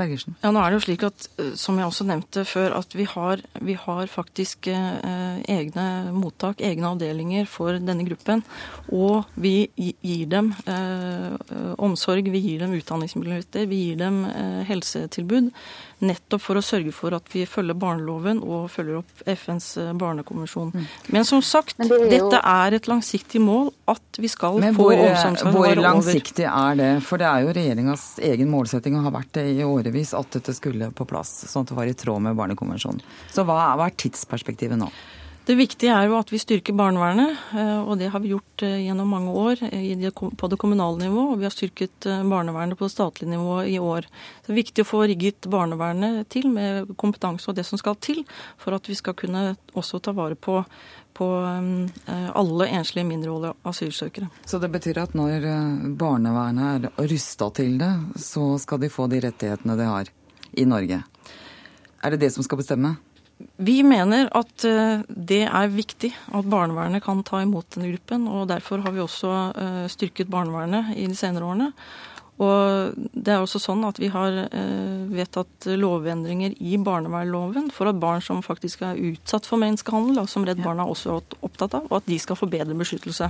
[0.00, 0.36] Bergersen?
[0.42, 3.04] Ja, nå er det jo slik at, eh, Som jeg også nevnte før, at vi
[3.04, 5.86] har, vi har faktisk eh, egne
[6.16, 8.44] mottak, egne avdelinger for denne gruppen.
[8.90, 11.36] Og vi gir dem eh,
[11.78, 15.52] omsorg, vi gir dem utdanningsmuligheter, vi gir dem eh, helsetilbud.
[16.00, 20.72] Nettopp for å sørge for at vi følger barneloven og følger opp FNs eh, barnekonvensjon.
[20.72, 20.86] Mm.
[21.12, 22.10] Men som sagt, Men det er jo...
[22.14, 26.90] dette er et langsiktig mål at vi skal Men få omsorgslønn Hvor langsiktig er det?
[27.04, 30.56] For det er jo regjeringas egen målsetting og har vært det i årevis at dette
[30.56, 33.04] skulle på plass, sånn at det var i tråd med barnekonvensjonen.
[33.32, 34.88] Så hva er tidsperspektivet nå?
[35.50, 38.84] Det viktige er jo at vi styrker barnevernet, eh, og det har vi gjort eh,
[38.84, 39.62] gjennom mange år
[40.38, 41.24] på det kommunale nivå.
[41.32, 44.06] Og vi har styrket eh, barnevernet på det statlige nivå i år.
[44.44, 48.22] Det er viktig å få rigget barnevernet til med kompetanse og det som skal til,
[48.62, 50.60] for at vi skal kunne også ta vare på,
[51.18, 54.30] på alle enslige mindreårige asylsøkere.
[54.46, 55.50] Så det betyr at når
[55.98, 57.90] barnevernet er rusta til det,
[58.22, 60.14] så skal de få de rettighetene de har
[60.54, 61.02] i Norge?
[62.00, 63.00] Er det det som skal bestemme?
[63.56, 68.28] Vi mener at eh, det er viktig at barnevernet kan ta imot denne gruppen.
[68.28, 71.70] og Derfor har vi også eh, styrket barnevernet i de senere årene.
[72.40, 78.00] Og det er også sånn at Vi har eh, vedtatt lovendringer i barnevernloven for at
[78.00, 81.88] barn som faktisk er utsatt for menneskehandel, og som Redd Barna også er opptatt av,
[81.90, 83.28] og at de skal få bedre beskyttelse.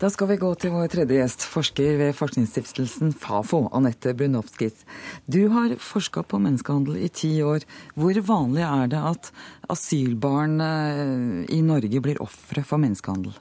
[0.00, 4.86] Da skal vi gå til vår tredje gjest, forsker ved forskningsstiftelsen Fafo, Anette Brunovskis.
[5.28, 7.66] Du har forska på menneskehandel i ti år.
[8.00, 9.28] Hvor vanlig er det at
[9.68, 13.34] asylbarn eh, i Norge blir ofre for menneskehandel?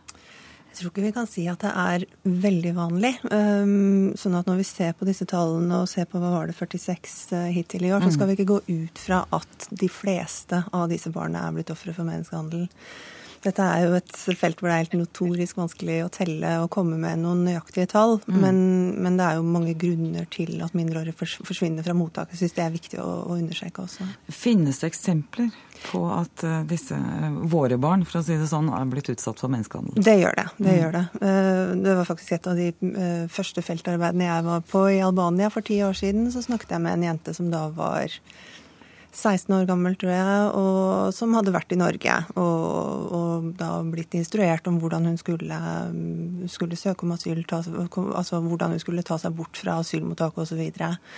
[0.65, 3.13] Jeg tror ikke vi kan si at det er veldig vanlig.
[3.31, 6.57] Um, sånn at når vi ser på disse tallene og ser på hva var det
[6.59, 8.33] 46 eh, hittil i år, så skal mm.
[8.33, 12.03] vi ikke gå ut fra at de fleste av disse barna er blitt ofre for
[12.03, 12.67] menneskehandel.
[13.43, 16.97] Dette er jo et felt hvor det er helt notorisk vanskelig å telle og komme
[16.99, 18.17] med noen nøyaktige tall.
[18.27, 18.39] Mm.
[18.43, 18.59] Men,
[19.05, 21.15] men, det er jo mange grunner til at mindreårige
[21.47, 22.33] forsvinner fra mottak.
[22.33, 24.07] Jeg syns det er viktig å, å, understreke også.
[24.33, 25.49] Finnes det eksempler
[25.85, 26.97] på at uh, disse,
[27.47, 30.03] våre barn for å si det sånn, er blitt utsatt for menneskehandel?
[30.03, 30.47] Det gjør det.
[30.57, 30.77] Det, mm.
[30.81, 31.05] gjør det.
[31.23, 32.69] Uh, det var faktisk et av de
[33.31, 36.27] første feltarbeidene jeg var på i Albania for ti år siden.
[36.33, 38.11] Så snakket jeg med en jente som da var
[39.11, 42.15] 16 år gammel, tror jeg, og som hadde vært i Norge.
[42.39, 45.59] Og, og da blitt instruert om hvordan hun skulle,
[46.51, 50.61] skulle søke om asyl, ta, altså hvordan hun skulle ta seg bort fra asylmottaket osv.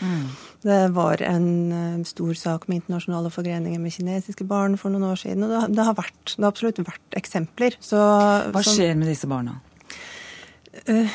[0.02, 0.30] Mm.
[0.66, 5.20] Det var en eh, stor sak med internasjonale forgreninger med kinesiske barn for noen år
[5.24, 5.48] siden.
[5.48, 7.78] Og det, det, har, vært, det har, absolutt vært eksempler.
[7.84, 8.00] Så,
[8.54, 9.60] Hva skjer med disse barna?
[10.72, 11.08] Eh,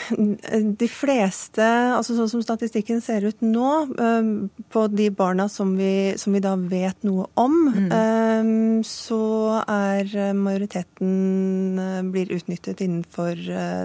[0.79, 4.29] de fleste, altså sånn som statistikken ser ut nå, eh,
[4.69, 7.87] på de barna som vi, som vi da vet noe om, mm.
[7.97, 9.23] Eh, så
[9.65, 13.39] er majoriteten blir utnyttet innenfor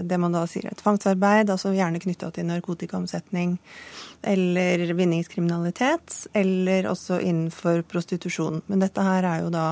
[0.04, 3.56] det man da sier et tvangsarbeid, altså gjerne knytta til narkotikaomsetning
[4.22, 8.60] eller vinningskriminalitet, eller også innenfor prostitusjon.
[8.66, 9.66] Men dette her er jo da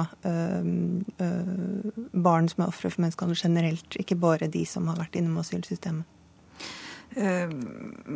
[2.11, 5.90] barn som er ofre for menneskehandel generelt, ikke bare de som har vært innom asylsystemet.
[7.17, 7.51] Eh,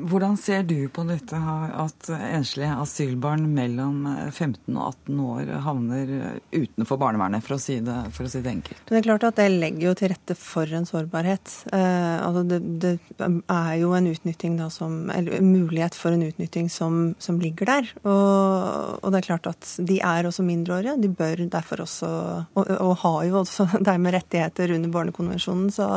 [0.06, 6.12] hvordan ser du på dette at enslige asylbarn mellom 15 og 18 år havner
[6.54, 8.84] utenfor barnevernet, for å si det, å si det enkelt?
[8.86, 11.56] Det er klart at det legger jo til rette for en sårbarhet.
[11.74, 16.70] Eh, altså det, det, er jo en utnytting da som, eller mulighet for en utnytting
[16.70, 17.90] som, som ligger der.
[18.04, 20.98] Og, og, det er klart at de er også mindreårige.
[21.02, 22.12] De bør derfor også,
[22.54, 25.70] og, og har jo også dermed rettigheter under Barnekonvensjonen.
[25.74, 25.90] Så,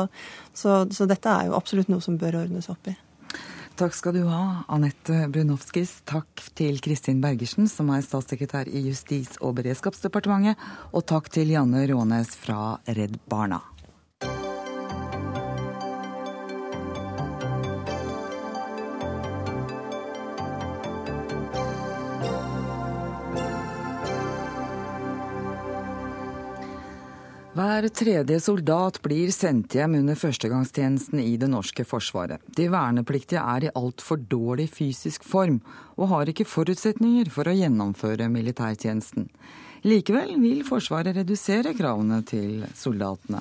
[0.58, 2.96] så, så dette er jo absolutt noe som bør ordnes opp i.
[3.78, 6.00] Takk skal du ha, Anette Brunovskis.
[6.10, 10.58] Takk til Kristin Bergersen, som er statssekretær i Justis- og beredskapsdepartementet.
[10.90, 13.62] Og takk til Janne Rånes fra Redd Barna.
[27.58, 32.38] Hver tredje soldat blir sendt hjem under førstegangstjenesten i det norske forsvaret.
[32.54, 35.56] De vernepliktige er i altfor dårlig fysisk form,
[35.98, 39.26] og har ikke forutsetninger for å gjennomføre militærtjenesten.
[39.82, 43.40] Likevel vil Forsvaret redusere kravene til soldatene.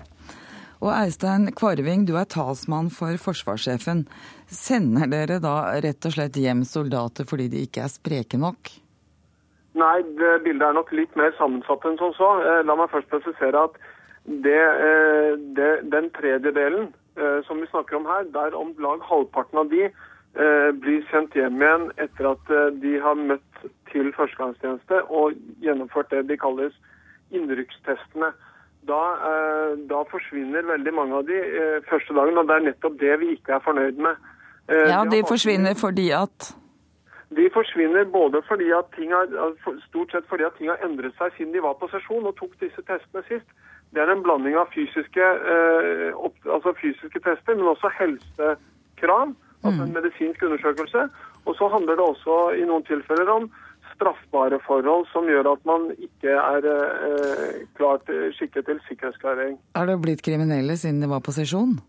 [0.82, 4.08] Og Eistein Kvarving, du er talsmann for forsvarssjefen.
[4.50, 8.74] Sender dere da rett og slett hjem soldater fordi de ikke er spreke nok?
[9.78, 10.00] Nei,
[10.42, 12.32] bildet er nok litt mer sammensatt enn som så.
[12.42, 13.78] Eh, la meg først presisere at
[14.28, 19.60] det, eh, det, den tredjedelen eh, som vi snakker om her, der om lag halvparten
[19.60, 22.52] av de eh, blir sendt hjem igjen etter at
[22.82, 26.76] de har møtt til førstegangstjeneste og gjennomført det de kalles
[27.32, 28.34] innrykkstestene.
[28.88, 29.00] Da,
[29.90, 31.40] da, forsvinner veldig mange av de
[31.90, 34.22] første dagen, og det er nettopp det vi ikke er fornøyd med.
[34.72, 36.54] Ja, de forsvinner fordi at
[37.36, 39.28] De forsvinner både fordi at ting har,
[39.90, 42.56] stort sett fordi at ting har endret seg siden de var på sesjon og tok
[42.64, 43.50] disse testene sist.
[43.96, 49.32] Det er en blanding av fysiske, eh, opp, altså fysiske tester, men også helsekrav.
[49.64, 49.96] Altså en mm.
[49.96, 51.08] medisinsk undersøkelse.
[51.48, 53.50] Og så handler det også i noen tilfeller om
[53.96, 59.56] straffbare forhold som gjør at man ikke er eh, klart skikket til sikkerhetsklarering.
[59.80, 61.80] Er det blitt kriminelle siden de var på sesjon?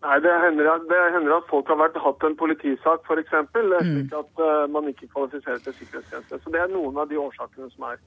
[0.00, 3.34] Nei, det hender, det hender at folk har vært, hatt en politisak f.eks.
[3.52, 3.74] Mm.
[3.84, 6.38] slik at uh, man ikke kvalifiserer til sikkerhetstjeneste.
[6.40, 8.00] Så det er noen av de årsakene som er.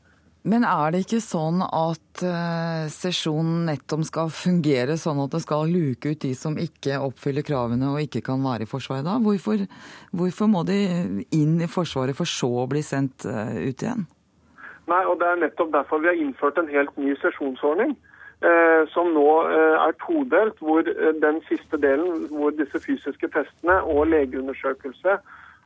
[0.43, 5.69] Men er det ikke sånn at uh, sesjonen nettopp skal fungere sånn at det skal
[5.71, 9.15] luke ut de som ikke oppfyller kravene og ikke kan være i Forsvaret da?
[9.23, 9.63] Hvorfor,
[10.11, 10.81] hvorfor må de
[11.31, 14.03] inn i Forsvaret for så å bli sendt uh, ut igjen?
[14.91, 17.95] Nei, og Det er nettopp derfor vi har innført en helt ny sesjonsordning.
[18.43, 20.83] Uh, som nå er todelt, hvor
[21.23, 25.15] den siste delen, hvor disse fysiske testene og legeundersøkelse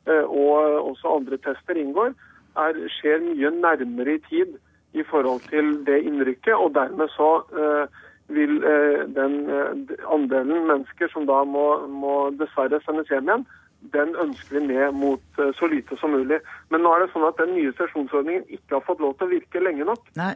[0.07, 2.13] og også andre tester inngår,
[2.55, 4.53] er, skjer mye nærmere i tid
[4.93, 6.55] i forhold til det innrykket.
[6.55, 7.85] Og dermed så uh,
[8.33, 9.71] vil uh, den uh,
[10.13, 13.47] andelen mennesker som da må, må, dessverre sendes hjem igjen,
[13.93, 16.39] den ønsker vi ned mot så lite som mulig.
[16.73, 19.33] Men nå er det sånn at den nye sesjonsordningen ikke har fått lov til å
[19.35, 20.09] virke lenge nok.
[20.17, 20.31] Nei.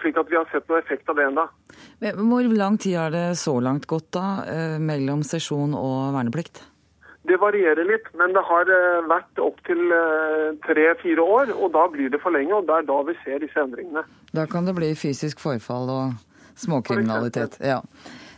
[0.00, 1.44] Slik at vi har sett noe effekt av det ennå.
[2.00, 4.24] Hvor lang tid har det så langt gått da,
[4.80, 6.64] mellom sesjon og verneplikt?
[7.22, 11.52] Det varierer litt, men det har eh, vært opptil eh, tre-fire år.
[11.54, 14.02] Og da blir det for lenge, og det er da vi ser disse endringene.
[14.34, 17.60] Da kan det bli fysisk forfall og småkriminalitet.
[17.62, 17.78] Ja.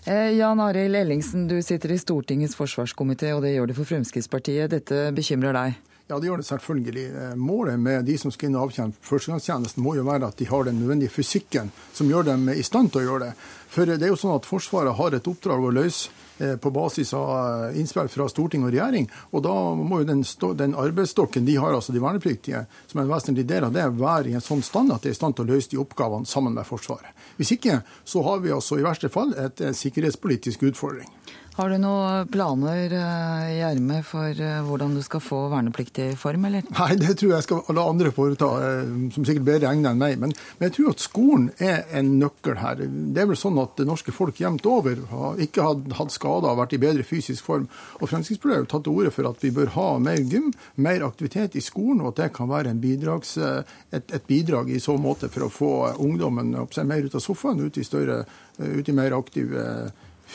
[0.04, 4.68] Eh, Jan Arild Ellingsen, du sitter i Stortingets forsvarskomité, og det gjør det for Fremskrittspartiet.
[4.76, 5.80] Dette bekymrer deg?
[6.12, 7.06] Ja, det gjør det selvfølgelig.
[7.40, 10.68] Målet med de som skal inn og avtjene førstegangstjenesten, må jo være at de har
[10.68, 13.48] den nødvendige fysikken som gjør dem i stand til å gjøre det.
[13.72, 17.76] For det er jo sånn at Forsvaret har et oppdrag å løse på basis av
[17.78, 19.06] innspill fra storting og regjering.
[19.32, 20.24] Og da må jo den,
[20.58, 24.32] den arbeidsstokken de har, altså de vernepliktige, som er en vesentlig del av det, være
[24.32, 26.56] i en sånn stand at de er i stand til å løse de oppgavene sammen
[26.56, 27.14] med Forsvaret.
[27.38, 31.10] Hvis ikke så har vi altså i verste fall et, et sikkerhetspolitisk utfordring.
[31.54, 36.48] Har du noen planer eh, i ermet for eh, hvordan du skal få vernepliktig form,
[36.48, 36.64] eller?
[36.74, 40.16] Nei, det tror jeg skal alle andre foreta, eh, som sikkert bedre egnet enn meg.
[40.18, 42.82] Men, men, jeg tror at skolen er en nøkkel her.
[42.82, 46.50] Det er vel sånn at det norske folk jevnt over har ikke har hatt skader
[46.50, 47.68] og vært i bedre fysisk form.
[48.00, 50.48] Og Fremskrittspartiet har tatt til orde for at vi bør ha mer gym,
[50.82, 54.96] mer aktivitet i skolen, og at det kan være bidrags, et, et, bidrag i så
[54.98, 55.70] måte for å få
[56.02, 58.24] ungdommen mer ut av sofaen, ut i, større,
[58.58, 59.54] ut i mer aktiv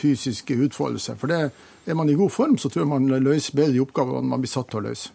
[0.00, 1.16] fysiske utfoldelse.
[1.20, 1.40] For det,
[1.86, 4.52] er man i god form, så tror jeg man løser bedre de oppgavene man blir
[4.52, 5.12] satt til å løse.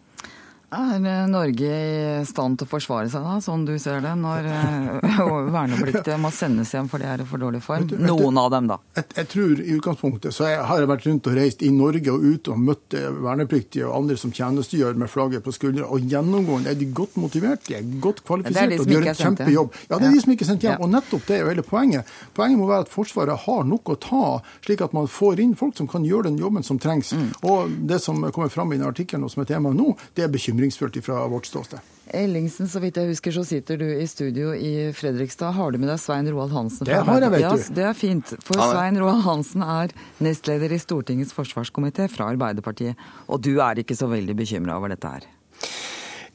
[0.73, 5.19] Er Norge i stand til å forsvare seg, da, sånn du ser det, når eh,
[5.53, 7.85] vernepliktige må sendes hjem for de er i for dårlig form?
[8.01, 8.79] Noen av dem, da.
[8.97, 12.15] Jeg, jeg tror i utgangspunktet så jeg, har jeg vært rundt og reist i Norge
[12.15, 15.85] og ute og møtt eh, vernepliktige og andre som tjenestegjør med flagget på skuldra.
[15.93, 19.79] Og gjennomgående er de godt motiverte, de er godt kvalifisert og de gjør en kjempejobb.
[19.85, 20.81] Ja, det er de som ikke er sendt hjem.
[20.81, 22.11] Og nettopp det er jo hele poenget.
[22.35, 24.25] Poenget må være at Forsvaret har nok å ta,
[24.65, 27.13] slik at man får inn folk som kan gjøre den jobben som trengs.
[27.15, 27.31] Mm.
[27.47, 30.33] Og det som kommer fram i den artikkelen og som er tema nå, det er
[30.33, 31.79] bekymring bekymringsfullt fra vårt ståsted.
[32.13, 35.55] Ellingsen, så vidt jeg husker så sitter du i studio i Fredrikstad.
[35.57, 36.85] Har du med deg Svein Roald Hansen?
[36.85, 37.63] Det har jeg, vet du.
[37.63, 38.33] Ja, det er fint.
[38.45, 39.93] For Svein Roald Hansen er
[40.23, 42.99] nestleder i Stortingets forsvarskomité fra Arbeiderpartiet.
[43.25, 45.25] Og du er ikke så veldig bekymra over dette her?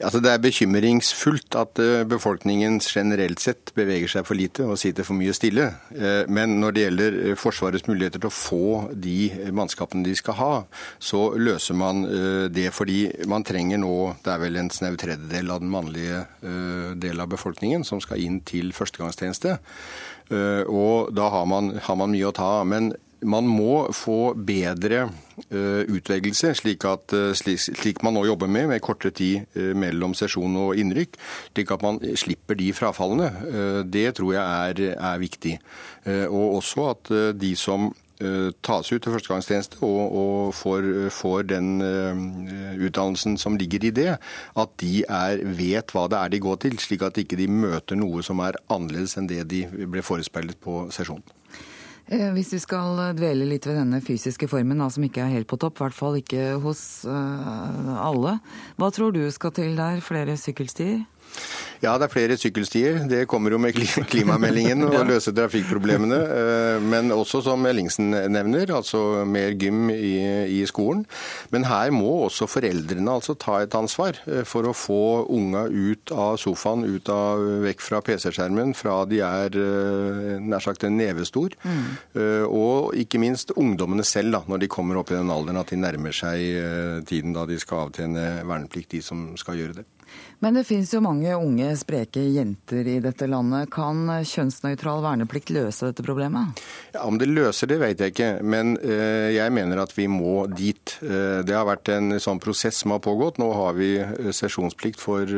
[0.01, 5.05] Altså, det er bekymringsfullt at eh, befolkningen generelt sett beveger seg for lite og sitter
[5.05, 5.67] for mye stille.
[5.93, 10.37] Eh, men når det gjelder eh, Forsvarets muligheter til å få de mannskapene de skal
[10.39, 10.51] ha,
[10.99, 12.03] så løser man
[12.51, 13.93] det fordi man trenger nå
[14.23, 18.39] Det er vel en snau tredjedel av den mannlige delen av befolkningen som skal inn
[18.47, 19.57] til førstegangstjeneste.
[20.71, 22.67] Og da har man, har man mye å ta av.
[22.71, 22.91] Men
[23.21, 28.83] man må få bedre uh, utvelgelse, slik, at, uh, slik, man nå jobber med, med
[28.83, 31.17] kortere tid uh, mellom sesjon og innrykk.
[31.51, 33.29] Slik at man slipper de frafallene.
[33.91, 35.57] det tror jeg er, er viktig.
[36.29, 37.91] og også at de som
[38.61, 44.11] tas ut til førstegangstjeneste og, og får, får, den utdannelsen som ligger i det,
[44.61, 47.97] at de er, vet hva det er de går til, slik at ikke de møter
[47.97, 51.40] noe som er annerledes enn det de ble forespeilet på sesjonen.
[52.11, 55.59] Eh, hvis vi skal dvele litt ved denne fysiske formen, som ikke er helt på
[55.61, 58.33] topp, i hvert fall ikke hos uh, alle.
[58.75, 60.03] Hva tror du skal til der?
[60.03, 61.05] Flere sykkelstier?
[61.81, 62.99] Ja, det er flere sykkelstier.
[63.09, 63.73] Det kommer jo med
[64.11, 66.17] klimameldingen og løse trafikkproblemene.
[66.37, 70.13] Eh, men også, som Ellingsen nevner, altså mer gym i,
[70.45, 71.07] i, skolen.
[71.49, 75.01] Men her må også foreldrene altså ta et ansvar eh, for å få
[75.33, 80.85] unga ut av sofaen, ut av, vekk fra PC-skjermen fra de er eh, nær sagt
[80.85, 81.55] en nevestor.
[81.65, 81.81] Mm.
[82.51, 85.79] Og ikke minst ungdommene selv, da, når de kommer opp i den alderen at de
[85.81, 89.87] nærmer seg tiden da de skal avtjene verneplikt, de som skal gjøre det.
[90.41, 93.69] Men det finnes jo mange unge, spreke jenter i dette landet.
[93.69, 96.57] Kan kjønnsnøytral verneplikt løse dette problemet?
[96.95, 98.29] Ja, Om det løser det, vet jeg ikke.
[98.41, 100.95] Men uh, jeg mener at vi må dit.
[101.03, 103.37] Uh, det har vært en sånn prosess som har pågått.
[103.37, 105.29] Nå har vi eh, sesjonsplikt for,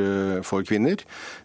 [0.48, 1.02] for kvinner.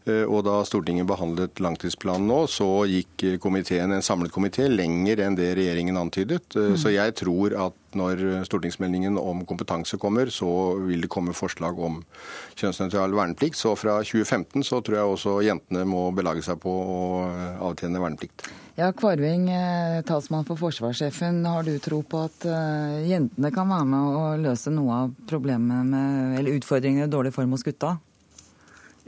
[0.06, 5.50] og da Stortinget behandlet langtidsplanen nå, så gikk komiteen, en samlet komité lenger enn det
[5.59, 6.54] regjeringen antydet.
[6.54, 6.76] Mm.
[6.80, 10.51] Så jeg tror at når stortingsmeldingen om kompetanse kommer, så
[10.82, 12.01] vil det komme forslag om
[12.59, 13.59] kjønnsnøytral verneplikt.
[13.61, 16.99] Så fra 2015 så tror jeg også jentene må belage seg på å
[17.70, 18.49] avtjene verneplikt.
[18.78, 21.41] Ja, Kvarving, eh, talsmann for forsvarssjefen.
[21.47, 25.89] Har du tro på at uh, jentene kan være med å løse noe av problemet
[25.89, 27.97] med, eller utfordringene i dårlig form hos gutta?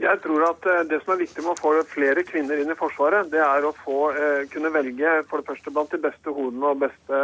[0.01, 2.77] Jeg tror at eh, Det som er viktig med å få flere kvinner inn i
[2.77, 6.73] Forsvaret, det er å få, eh, kunne velge for det første blant de beste hodene
[6.73, 7.19] og beste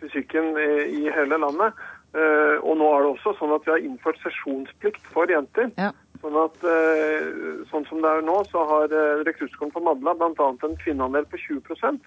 [0.00, 0.70] fysikken i,
[1.00, 1.76] i hele landet.
[2.10, 5.68] Uh, og nå er det også sånn at vi har innført sesjonsplikt for jenter.
[5.78, 5.92] Ja.
[6.20, 8.90] Sånn at uh, sånn som det er nå, så har
[9.28, 10.48] Rekruttskolen på Madla bl.a.
[10.66, 12.00] en kvinneandel på 20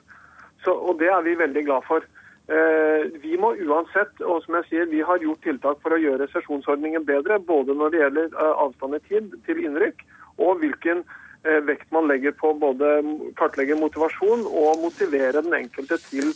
[0.64, 2.06] så, Og det er vi veldig glad for.
[3.24, 7.06] Vi må uansett, og som jeg sier, vi har gjort tiltak for å gjøre sesjonsordningen
[7.08, 7.38] bedre.
[7.40, 10.04] Både når det gjelder avstand i tid til innrykk,
[10.44, 11.06] og hvilken
[11.68, 12.90] vekt man legger på både
[13.40, 16.32] kartlegge motivasjon og motivere den enkelte til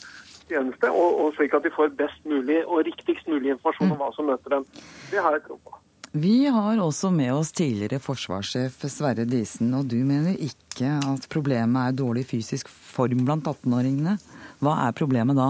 [0.51, 4.09] tjeneste, og, og, slik at de får best mulig og riktigst mulig informasjon om hva
[4.15, 4.65] som møter dem.
[5.11, 5.77] Det har jeg tro på.
[6.17, 11.91] Vi har også med oss tidligere forsvarssjef Sverre Disen, og du mener ikke at problemet
[11.91, 14.15] er dårlig fysisk form blant 18-åringene.
[14.63, 15.49] Hva er problemet da?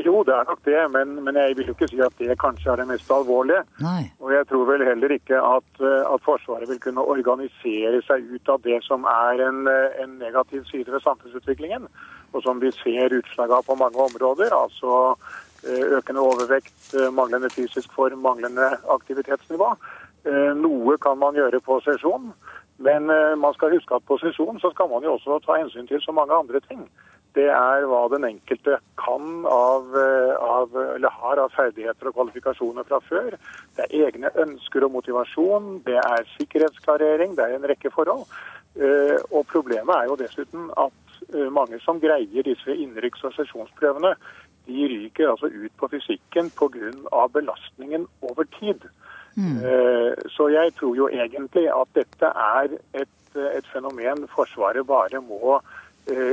[0.00, 2.70] Jo, det er nok det, men, men, jeg vil jo ikke si at det kanskje
[2.72, 3.60] er det mest alvorlige.
[3.84, 4.06] Nei.
[4.24, 8.52] Og jeg tror vel heller ikke at, eh, at, Forsvaret vil kunne organisere seg ut
[8.54, 11.84] av det som er en, eh, en, negativ side ved samfunnsutviklingen,
[12.32, 14.56] og som vi ser utslag av på mange områder.
[14.56, 15.12] Altså
[15.68, 19.74] eh, økende overvekt, manglende fysisk form, manglende aktivitetsnivå.
[20.54, 22.28] Noe kan man gjøre på sesjon,
[22.78, 23.10] men
[23.42, 26.14] man skal huske at på sesjon så skal man jo også ta hensyn til så
[26.14, 26.84] mange andre ting
[27.36, 32.84] det er hva den enkelte kan av, eh, av, eller har av ferdigheter og kvalifikasjoner
[32.88, 33.36] fra før.
[33.76, 38.26] Det er egne ønsker og motivasjon, det er sikkerhetsklarering, det er en rekke forhold.
[38.76, 44.14] Eh, og problemet er jo dessuten at eh, mange som greier disse innenriks- og sesjonsprøvene,
[44.68, 47.26] de ryker altså ut på fysikken pga.
[47.32, 48.84] belastningen over tid.
[49.34, 49.64] Mm.
[50.28, 55.56] Så jeg tror jo egentlig at dette er et, et fenomen Forsvaret bare må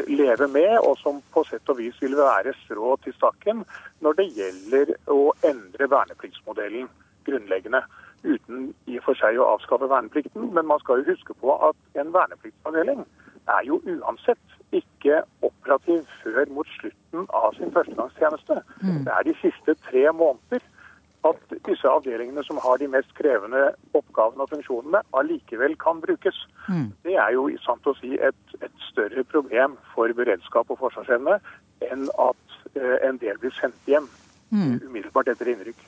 [0.07, 3.63] leve med, og som på sett og vis vil være strå til stakken
[4.01, 6.89] når det gjelder å endre vernepliktsmodellen
[7.27, 7.83] grunnleggende.
[8.23, 12.01] Uten i og for seg å avskaffe verneplikten, men man skal jo huske på at
[12.01, 13.05] en vernepliktsavdeling
[13.49, 18.59] er jo uansett ikke operativ før mot slutten av sin førstegangstjeneste.
[18.83, 19.05] Mm.
[19.07, 20.65] Det er de siste tre måneder
[21.27, 26.37] at disse avdelingene som har de mest krevende oppgavene og funksjonene, allikevel kan brukes.
[26.69, 26.89] Mm.
[27.03, 31.37] Det er jo sant å si et, et, større problem for beredskap og forsvarsevne
[31.87, 34.07] enn at eh, en del blir sendt hjem
[34.51, 34.79] mm.
[34.87, 35.83] umiddelbart etter innrykk.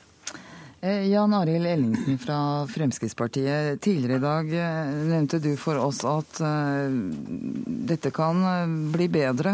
[0.84, 3.80] Eh, Jan Arild Ellingsen fra Fremskrittspartiet.
[3.80, 6.90] Tidligere i dag eh, nevnte du for oss at uh,
[7.86, 8.40] dette kan
[8.90, 9.52] bli bedre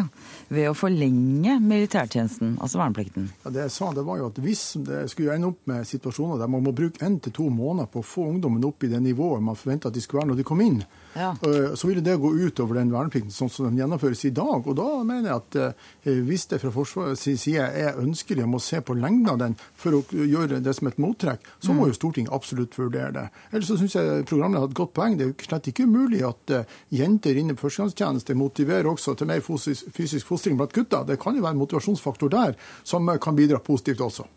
[0.49, 3.27] ved å forlenge militærtjenesten, altså verneplikten?
[3.45, 6.41] Ja, det jeg sa, det var jo at Hvis det skulle ende opp med situasjoner
[6.41, 9.03] der man må bruke én til to måneder på å få ungdommen opp i det
[9.05, 10.81] nivået man forventa at de skulle være når de kom inn,
[11.19, 11.31] ja.
[11.43, 14.67] Eh, så ville det gå utover den verneplikten sånn som den gjennomføres i dag.
[14.67, 18.63] Og da mener jeg at eh, hvis det fra Forsvarets side er ønskelig om å
[18.63, 21.91] se på lengden av den for å gjøre det som et mottrekk, så må mm.
[21.91, 23.27] jo Stortinget absolutt vurdere det.
[23.51, 25.19] Ellers så syns jeg programmet har et godt poeng.
[25.19, 26.57] Det er jo slett ikke umulig at
[26.95, 31.05] jenter inne på førstegangstjeneste motiverer også til mer fysisk, fostring blant gutta.
[31.09, 34.29] Det kan jo være en motivasjonsfaktor der som kan bidra positivt også.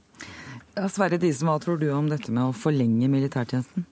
[0.71, 3.85] Ja, Sverre Disen, hva tror du om dette med å forlenge militærtjenesten?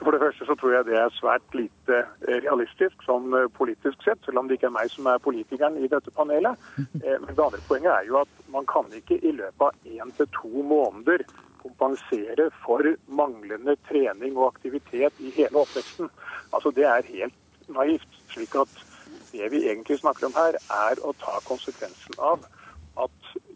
[0.00, 4.02] For det første så tror jeg det er svært lite eh, realistisk sånn eh, politisk
[4.04, 6.56] sett, selv om det ikke er meg som er politikeren i dette panelet.
[6.98, 10.10] Eh, men det andre poenget er jo at man kan ikke i løpet av én
[10.18, 11.22] til to måneder
[11.62, 16.10] kompensere for manglende trening og aktivitet i hele oppveksten.
[16.52, 18.08] Altså Det er helt naivt.
[18.32, 18.72] slik at
[19.32, 20.58] det vi egentlig snakker om her,
[20.88, 22.44] er å ta konsekvensen av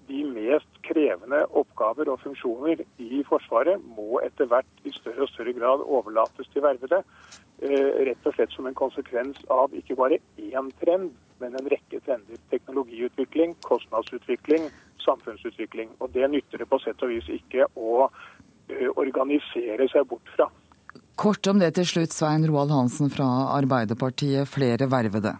[0.09, 5.55] de mest krevende oppgaver og funksjoner i Forsvaret må etter hvert i større og større
[5.57, 7.03] grad overlates til vervede.
[7.63, 12.01] Eh, rett og slett som en konsekvens av ikke bare én trend, men en rekke
[12.07, 12.41] trender.
[12.51, 14.67] Teknologiutvikling, kostnadsutvikling,
[15.05, 15.95] samfunnsutvikling.
[16.01, 20.51] Og det nytter det på sett og vis ikke å eh, organisere seg bort fra.
[21.23, 25.37] Kort om det til slutt, Svein Roald Hansen fra Arbeiderpartiet, flere vervede.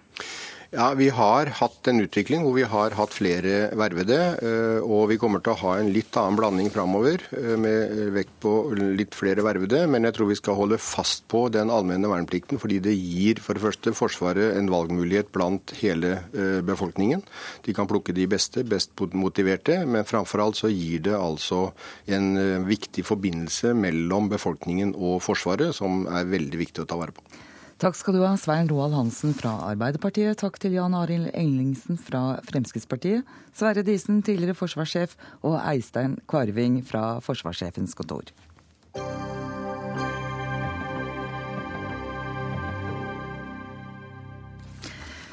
[0.73, 4.17] Ja, Vi har hatt en utvikling hvor vi har hatt flere vervede.
[4.41, 8.39] Eh, og vi kommer til å ha en litt annen blanding framover, eh, med vekt
[8.41, 9.83] på litt flere vervede.
[9.85, 13.53] Men jeg tror vi skal holde fast på den allmenne verneplikten, fordi det gir for
[13.53, 17.21] det første Forsvaret en valgmulighet blant hele eh, befolkningen.
[17.69, 21.75] De kan plukke de beste, best motiverte, men framfor alt så gir det altså
[22.09, 27.42] en viktig forbindelse mellom befolkningen og Forsvaret, som er veldig viktig å ta vare på.
[27.83, 30.37] Takk skal du ha, Svein Roald Hansen fra Arbeiderpartiet.
[30.39, 33.27] Takk til Jan Arild Englingsen fra Fremskrittspartiet.
[33.59, 38.31] Sverre Disen, tidligere forsvarssjef, og Eistein Kvarving fra Forsvarssjefens kontor.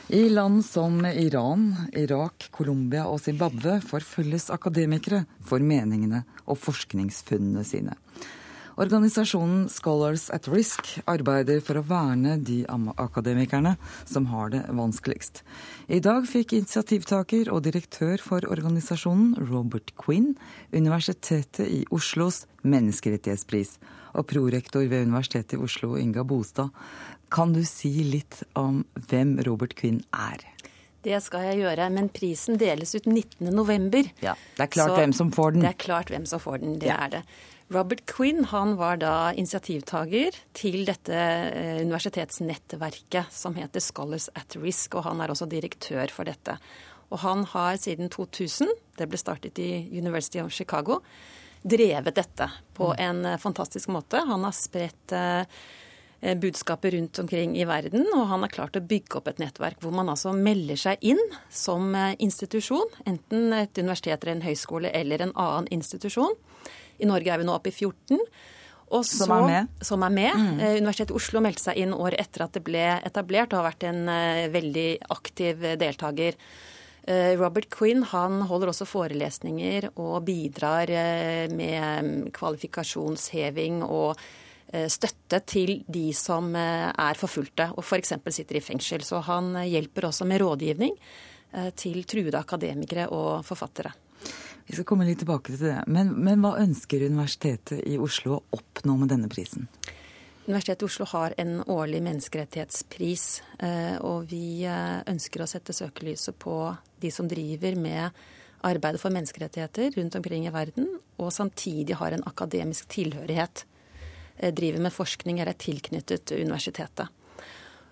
[0.10, 7.94] I land som Iran, Irak, Colombia og Zimbabwe forfølges akademikere for meningene og forskningsfunnene sine.
[8.80, 12.62] Organisasjonen Scholars at Risk arbeider for å verne de
[12.96, 13.74] akademikerne
[14.08, 15.42] som har det vanskeligst.
[15.92, 20.32] I dag fikk initiativtaker og direktør for organisasjonen, Robert Quinn,
[20.72, 23.76] Universitetet i Oslos menneskerettighetspris.
[24.16, 26.72] Og prorektor ved Universitetet i Oslo, Inga Bostad,
[27.30, 30.48] kan du si litt om hvem Robert Quinn er?
[31.04, 34.10] Det skal jeg gjøre, men prisen deles ut 19.11.
[34.24, 35.68] Ja, det er klart hvem som får den.
[35.68, 36.98] Det er klart hvem som får den, det ja.
[37.06, 37.22] er det.
[37.70, 44.98] Robert Quinn han var da initiativtaker til dette eh, universitetsnettverket som heter Scholars at Risk,
[44.98, 46.56] og han er også direktør for dette.
[47.14, 50.98] Og han har siden 2000, det ble startet i University of Chicago,
[51.62, 53.04] drevet dette på mm.
[53.06, 54.24] en eh, fantastisk måte.
[54.26, 55.62] Han har spredt eh,
[56.42, 58.10] budskapet rundt omkring i verden.
[58.18, 61.22] Og han har klart å bygge opp et nettverk hvor man altså melder seg inn
[61.54, 62.98] som institusjon.
[63.06, 66.34] Enten et universitet eller en høyskole eller en annen institusjon.
[67.00, 68.20] I Norge er vi nå oppe i 14.
[68.90, 69.86] Og så, som er med?
[69.86, 70.34] Som er med.
[70.34, 70.60] Mm.
[70.82, 73.86] Universitetet i Oslo meldte seg inn året etter at det ble etablert, og har vært
[73.92, 74.02] en
[74.56, 76.40] veldig aktiv deltaker.
[77.10, 84.20] Eh, Robert Quinn han holder også forelesninger og bidrar eh, med mm, kvalifikasjonsheving og
[84.74, 88.14] eh, støtte til de som er forfulgte og f.eks.
[88.20, 89.06] For sitter i fengsel.
[89.08, 90.96] Så han hjelper også med rådgivning
[91.82, 93.90] til truede akademikere og forfattere.
[94.70, 95.80] Vi skal komme litt tilbake til det.
[95.90, 99.66] Men, men hva ønsker Universitetet i Oslo å oppnå med denne prisen?
[100.46, 103.24] Universitetet i Oslo har en årlig menneskerettighetspris,
[103.66, 106.54] eh, og vi eh, ønsker å sette søkelyset på
[107.02, 108.22] de som driver med
[108.70, 113.66] arbeidet for menneskerettigheter rundt omkring i verden, og samtidig har en akademisk tilhørighet.
[114.38, 117.10] Eh, driver med forskning eller er tilknyttet universitetet.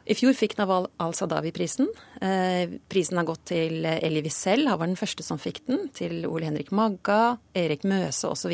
[0.08, 1.90] I fjor fikk Naval al-Sadawi-prisen.
[2.88, 5.90] Prisen har gått til Elie Wiesel, han var den første som fikk den.
[5.92, 8.54] Til Ole Henrik Magga, Erik Møse osv.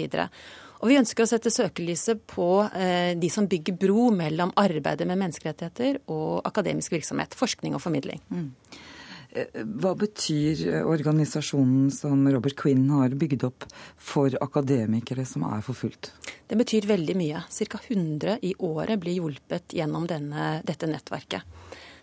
[0.83, 5.21] Og vi ønsker å sette søkelyset på eh, de som bygger bro mellom arbeidet med
[5.21, 8.19] menneskerettigheter og akademisk virksomhet, forskning og formidling.
[8.27, 8.49] Mm.
[9.33, 13.65] Hva betyr organisasjonen som Robert Quinn har bygd opp
[13.97, 16.11] for akademikere som er forfulgt?
[16.45, 17.41] Det betyr veldig mye.
[17.49, 17.79] Ca.
[17.79, 21.41] 100 i året blir hjulpet gjennom denne, dette nettverket.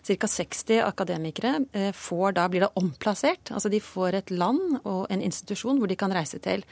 [0.03, 0.31] Ca.
[0.33, 3.53] 60 akademikere eh, får, da blir da omplassert.
[3.55, 6.67] Altså de får et land og en institusjon hvor de kan reise til.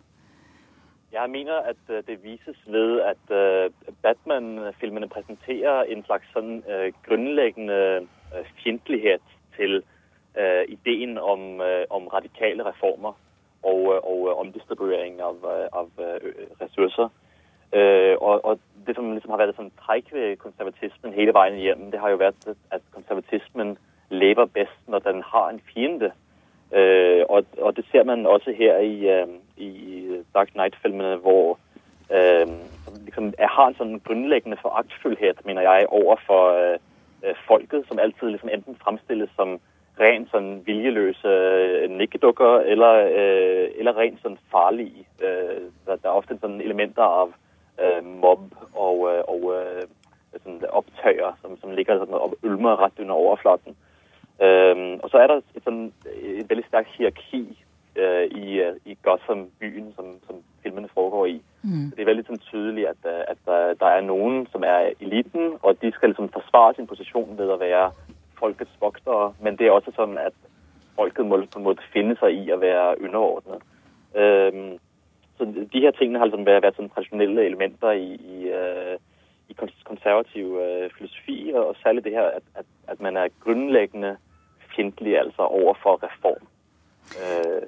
[1.12, 3.70] Jeg mener at eh, det vises ved at eh,
[4.02, 6.58] Batman-filmene presenterer en slags sånn
[7.06, 8.06] grunnleggende
[8.62, 9.24] fiendtlighet
[9.56, 9.80] til
[10.38, 13.12] Øh, ideen om, øh, om, radikale reformer
[13.62, 15.36] og, øh, og omdistribuering av,
[15.72, 15.88] av
[16.60, 17.08] ressurser.
[18.20, 22.00] Og, og, det som liksom har vært sånn trekk ved konservatismen hele veien hjem, det
[22.00, 23.74] har jo vært at konservatismen
[24.10, 26.12] lever best når den har en fiende.
[27.28, 28.94] Og, og, det ser man også her i,
[29.58, 31.58] i Dark Knight-filmene, hvor
[33.04, 36.78] liksom, jeg har en sånn grunnleggende foraktfullhet, mener jeg, overfor
[37.44, 39.58] folket, som alltid liksom enten fremstilles som
[39.98, 45.04] rent sånn viljeløse øh, nikkedukker, eller, øh, eller rent sånn farlige.
[45.22, 47.36] Øh, der, er ofte sånn elementer av
[48.02, 49.44] mobb og, og
[50.40, 53.76] sådan opptøyer som, som, ligger sådan og ulmer rett under overflaten.
[54.98, 57.44] og så er det et, sånn, et veldig sterkt hierarki
[57.96, 61.42] i, i Gotham-byen som, som, filmene foregår i.
[61.62, 61.90] Mm.
[61.96, 65.78] Det er veldig sånn tydelig at, at der, der, er noen som er eliten, og
[65.82, 67.88] de skal liksom forsvare sin posisjon ved å være
[68.38, 70.36] folkets voktere, men det er også sånn at
[70.98, 73.64] folket må på en måte finne seg i å være underordnet.
[74.14, 74.78] Um,
[75.38, 78.96] så de her tingene har liksom vært sånn tradisjonelle elementer i, i, uh,
[79.50, 84.16] i konservativ uh, filosofi, og særlig det her at, at, at man er grunnleggende
[84.74, 86.46] fiendtlig altså overfor reform.
[87.14, 87.66] Uh.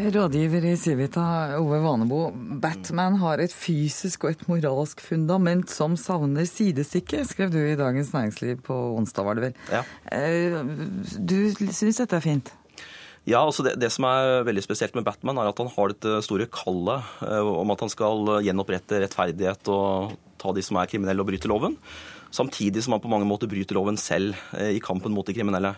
[0.00, 1.22] Rådgiver i Civita,
[1.60, 2.20] Ove Vanebo.
[2.62, 8.14] Batman har et fysisk og et moralsk fundament som savner sidestykke, skrev du i Dagens
[8.14, 9.58] Næringsliv på onsdag, var det vel.
[9.68, 9.82] Ja.
[10.08, 10.56] Eh,
[11.20, 12.52] Du syns dette er fint?
[13.28, 16.22] Ja, altså det, det som er veldig spesielt med Batman, er at han har dette
[16.24, 21.20] store kallet eh, om at han skal gjenopprette rettferdighet og ta de som er kriminelle
[21.20, 21.76] og bryter loven.
[22.32, 25.74] Samtidig som han på mange måter bryter loven selv eh, i kampen mot de kriminelle.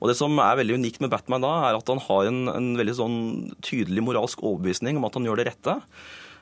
[0.00, 2.70] Og Det som er veldig unikt med Batman da, er at han har en, en
[2.78, 3.18] veldig sånn
[3.64, 5.80] tydelig moralsk overbevisning om at han gjør det rette.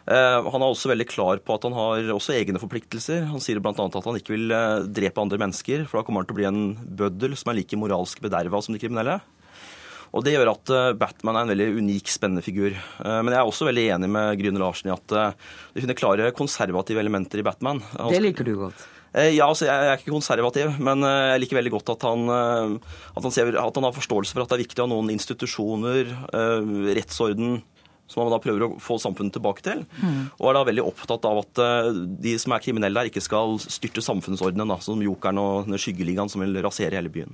[0.04, 3.24] Eh, han er også veldig klar på at han har også egne forpliktelser.
[3.30, 3.72] Han sier bl.a.
[3.72, 6.50] at han ikke vil eh, drepe andre mennesker, for da kommer han til å bli
[6.50, 6.66] en
[7.00, 9.18] bøddel som er like moralsk bederva som de kriminelle.
[10.14, 12.76] Og Det gjør at eh, Batman er en veldig unik, spennende figur.
[13.00, 17.00] Men jeg er også veldig enig med Gryne Larsen i at du finner klare konservative
[17.00, 17.80] elementer i Batman.
[18.12, 18.84] Det liker du godt.
[19.14, 22.26] Eh, Ja, altså jeg er ikke konservativ, men eh, jeg liker veldig godt at han,
[22.34, 24.92] eh, at han, ser, at han har forståelse for at det er viktig å ha
[24.94, 26.10] noen institusjoner,
[26.98, 27.62] rettsorden,
[28.10, 29.84] som han da prøver å få samfunnet tilbake til.
[30.02, 30.18] Mm.
[30.36, 31.62] Og er da veldig opptatt av at
[32.20, 36.44] de som er kriminelle her, ikke skal styrte samfunnsordenen, da, som Jokeren og Skyggeligaen som
[36.44, 37.32] vil rasere hele byen.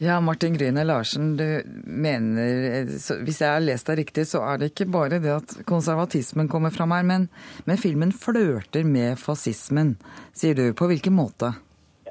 [0.00, 2.84] Ja, Martin Gryne Larsen, du mener,
[3.26, 6.70] hvis jeg har lest deg riktig, så er det ikke bare det at konservatismen kommer
[6.70, 7.24] fram her, men,
[7.66, 9.96] men filmen flørter med fascismen,
[10.30, 10.68] sier du.
[10.78, 11.50] På hvilken måte?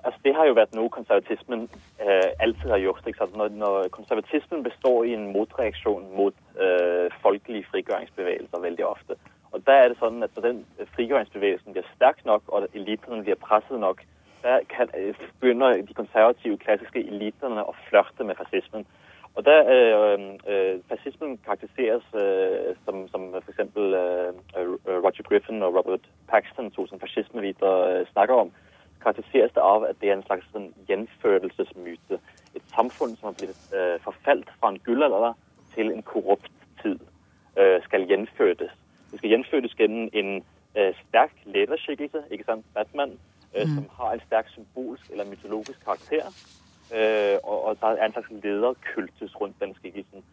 [0.03, 1.63] Altså, det har jo vært noe konservatismen
[2.03, 3.07] eh, alltid har gjort.
[3.39, 9.15] Når, når konservatismen består i en motreaksjon mot eh, folkelige frigjøringsbevegelser veldig ofte.
[9.55, 10.61] Og da er det sånn at Når den
[10.97, 14.03] frigjøringsbevegelsen blir sterk nok, og elitene blir presset nok,
[14.69, 18.85] kan, eh, begynner de konservative, klassiske elitene å flørte med fascismen.
[19.37, 20.19] Og der øh,
[20.51, 23.59] øh, Fascismen karakteriseres øh, som, som f.eks.
[23.59, 24.33] Øh,
[25.05, 28.51] Roger Griffin og Robert Paxton, to som fascismevitere, øh, snakker om,
[29.01, 32.19] karakteriseres det av at det er en slags sånn, gjenfødelsesmyte.
[32.57, 35.33] Et samfunn som har blitt øh, forfalt fra en gullalder
[35.75, 36.99] til en korrupt tid,
[37.59, 38.73] øh, skal gjenfødes.
[39.11, 40.43] Det skal gjenfødes gjennom en
[40.77, 43.19] øh, sterk lederskikkelse, ikke sant, Batman,
[43.55, 46.25] øh, som har en sterk symbolsk eller mytologisk karakter.
[46.95, 50.23] Øh, og, og der er en slags lederkultus rundt den skikkelsen.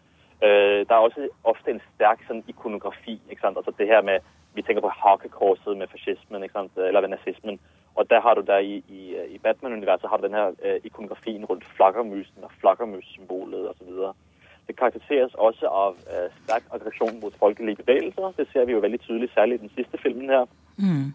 [0.45, 3.21] Øh, der er også ofte en sterk sånn, ikonografi.
[3.31, 3.57] ikke sant?
[3.57, 4.19] Altså det her med,
[4.55, 6.77] Vi tenker på hakekorset med fascismen ikke sant?
[6.77, 7.59] eller med nazismen.
[7.95, 11.45] Og der har du der i, i, i Batman-universet har du den her øh, ikonografien
[11.45, 13.91] rundt flaggermusen og flaggermussymbolet osv.
[14.67, 18.33] Det karakteriseres også av uh, sterk aggresjon mot folkelige bevegelser.
[18.37, 20.47] Det ser vi jo veldig tydelig, særlig i den siste filmen her.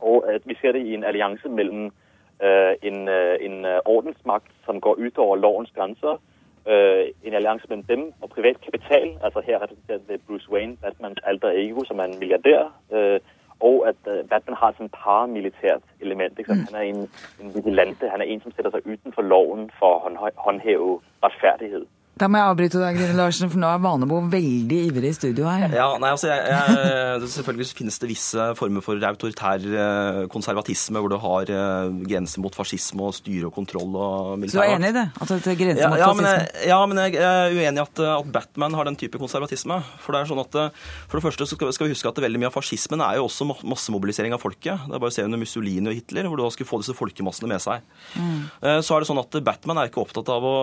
[0.02, 4.52] Og at vi ser det i en allianse mellom uh, en, uh, en øh, ordensmakt
[4.66, 6.22] som går utover lovens grenser,
[6.68, 11.20] øh, en allianse mellom dem og privat kapital, altså her representert ved Bruce Wayne, Batmans
[11.24, 13.20] alter ego, som er en milliardær, øh,
[13.60, 16.40] og at øh, Batman har et paramilitært element.
[16.48, 16.70] Sant?
[16.70, 17.10] Han er en,
[17.42, 21.86] en vigilante, han er en, som sætter seg utenfor loven for å håndheve retfærdighed.
[22.20, 25.46] Da må jeg avbryte deg, Grine Larsen, for nå er Vanebo veldig ivrig i studio
[25.48, 25.72] her.
[25.72, 31.14] Ja, nei, altså jeg, jeg, Selvfølgelig finnes det visse former for autoritær eh, konservatisme, hvor
[31.14, 34.76] du har eh, grenser mot fascisme og styre og kontroll og militær Så du er
[34.76, 35.06] enig i det?
[35.16, 36.60] At det er grenser Ja, mot ja, men fascisme?
[36.60, 39.80] jeg, ja, men jeg er uenig i at, at Batman har den type konservatisme.
[40.04, 42.22] For det er sånn at eh, for det første så skal, skal vi huske at
[42.28, 44.86] veldig mye av fascismen er jo også ma- massemobilisering av folket.
[44.90, 46.98] Det er bare å se under Mussolini og Hitler, hvor du da skulle få disse
[47.00, 47.88] folkemassene med seg.
[48.20, 48.44] Mm.
[48.84, 50.54] Så er det sånn at Batman er ikke opptatt av å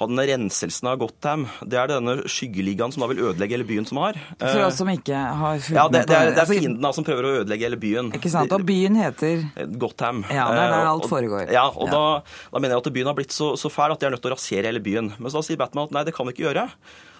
[0.00, 1.44] ha den renselsen av Gotham.
[1.66, 4.18] Det er denne skyggeligaen som da vil ødelegge hele byen som har.
[4.38, 6.82] For Eh, oss som ikke har fulgt ja, det, det, er, det er Altså, fienden
[6.86, 8.10] da som prøver å ødelegge hele byen.
[8.16, 8.52] Ikke sant?
[8.54, 9.44] Og byen heter
[9.82, 10.22] Gotham.
[10.30, 11.50] Ja, det er der Eh, alt foregår.
[11.52, 11.92] Ja, og Ja.
[11.92, 12.02] Da,
[12.52, 14.32] da mener jeg at byen har blitt så, så fæl at de er nødt til
[14.32, 15.12] å rasere hele byen.
[15.18, 16.68] Men så da sier Batman at nei, det kan vi ikke gjøre.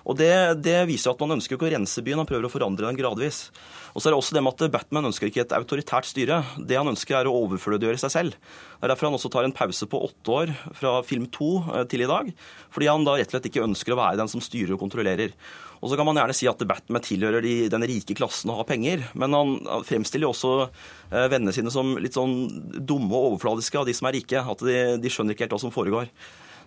[0.08, 0.32] Og det,
[0.64, 3.46] det viser at man ønsker ikke å rense byen, han prøver å forandre den gradvis.
[3.92, 6.40] Og så er det også det med at Batman ønsker ikke et autoritært styre.
[6.56, 8.36] Det han ønsker er å overflødiggjøre seg selv.
[8.38, 11.84] Det er derfor han også tar en pause på åtte år fra film to eh,
[11.90, 12.30] til i dag.
[12.72, 15.36] Fordi han da rett og slett ikke ønsker å være den som styrer og kontrollerer.
[15.82, 18.68] Og så kan man gjerne si at Batman tilhører de, den rike klassen og har
[18.68, 22.36] penger, men han, fremstiller jo også eh, vennene sine som litt sånn
[22.78, 24.40] dumme og overfladiske av de som er rike.
[24.40, 26.08] At de, de skjønner ikke helt hva som foregår.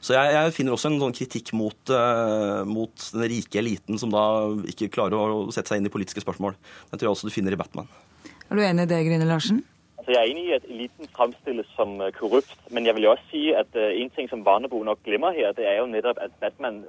[0.06, 4.12] Så jeg, jeg finner også en sånn kritikk mot, eh, mot den rike eliten som
[4.14, 4.26] da
[4.70, 6.54] ikke klarer å sette seg inn i politiske spørsmål.
[6.92, 7.90] Den tror jeg også du finner i Batman.
[8.52, 9.64] Er du enig i det, Grine Larsen?
[9.98, 13.16] Altså, jeg er enig i at eliten fremstilles som uh, korrupt, men jeg vil jo
[13.16, 16.22] også si at uh, en ting som Barnebo nok glemmer her, det er jo nettopp
[16.22, 16.84] at Batman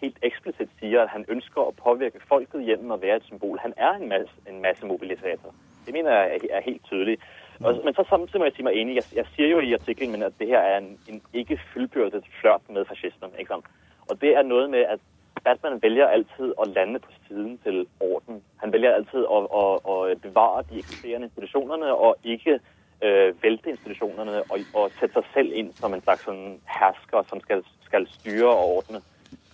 [0.00, 3.60] helt eksplisitt sier at han ønsker å påvirke folket gjennom å være et symbol.
[3.60, 5.52] Han er en, masse, en massemobilisator.
[5.84, 7.20] Det mener jeg er, er helt tydelig.
[7.64, 8.96] Og, men så samtidig må jeg si meg enig.
[8.96, 12.24] Jeg, jeg sier jo i artikkelen min at det her er en, en ikke fullbyrdet
[12.40, 13.34] flørt med fascismen.
[13.38, 13.68] ikke sant?
[14.08, 15.02] Og det er noe med at
[15.44, 18.40] Batman velger alltid å lande på siden til orden.
[18.62, 24.42] Han velger alltid å, å, å bevare de eksisterende institusjonene og ikke øh, velte institusjonene
[24.42, 28.50] og, og sette seg selv inn som en slags sånn hersker som skal, skal styre
[28.50, 29.02] og ordne.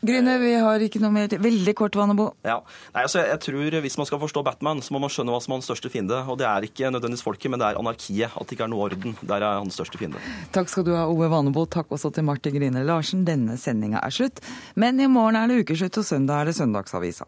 [0.06, 1.28] Gryne, vi har ikke noe mer.
[1.28, 2.30] Veldig kort, Vannebo.
[2.46, 2.60] Ja.
[2.94, 5.52] Nei, altså, jeg tror Hvis man skal forstå Batman, så må man skjønne hva som
[5.52, 6.18] er hans største fiende.
[6.30, 8.32] Og det er ikke nødvendigvis folket, men det er anarkiet.
[8.36, 9.16] At det ikke er noe orden.
[9.22, 10.22] Der er hans største fiende.
[10.54, 11.66] Takk skal du ha, Ove Vannebo.
[11.66, 13.24] Takk også til Martin Grine Larsen.
[13.26, 14.42] Denne sendinga er slutt.
[14.76, 17.26] Men i morgen er det ukeslutt, og søndag er det Søndagsavisa.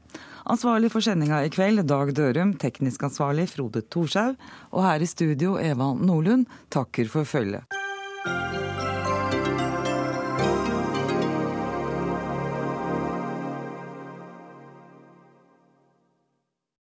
[0.49, 2.55] Ansvarlig for sendinga i kveld, Dag Dørum.
[2.61, 4.39] Teknisk ansvarlig, Frode Thorshaug.
[4.73, 6.47] Og her i studio, Eva Nordlund.
[6.73, 7.88] Takker for følget.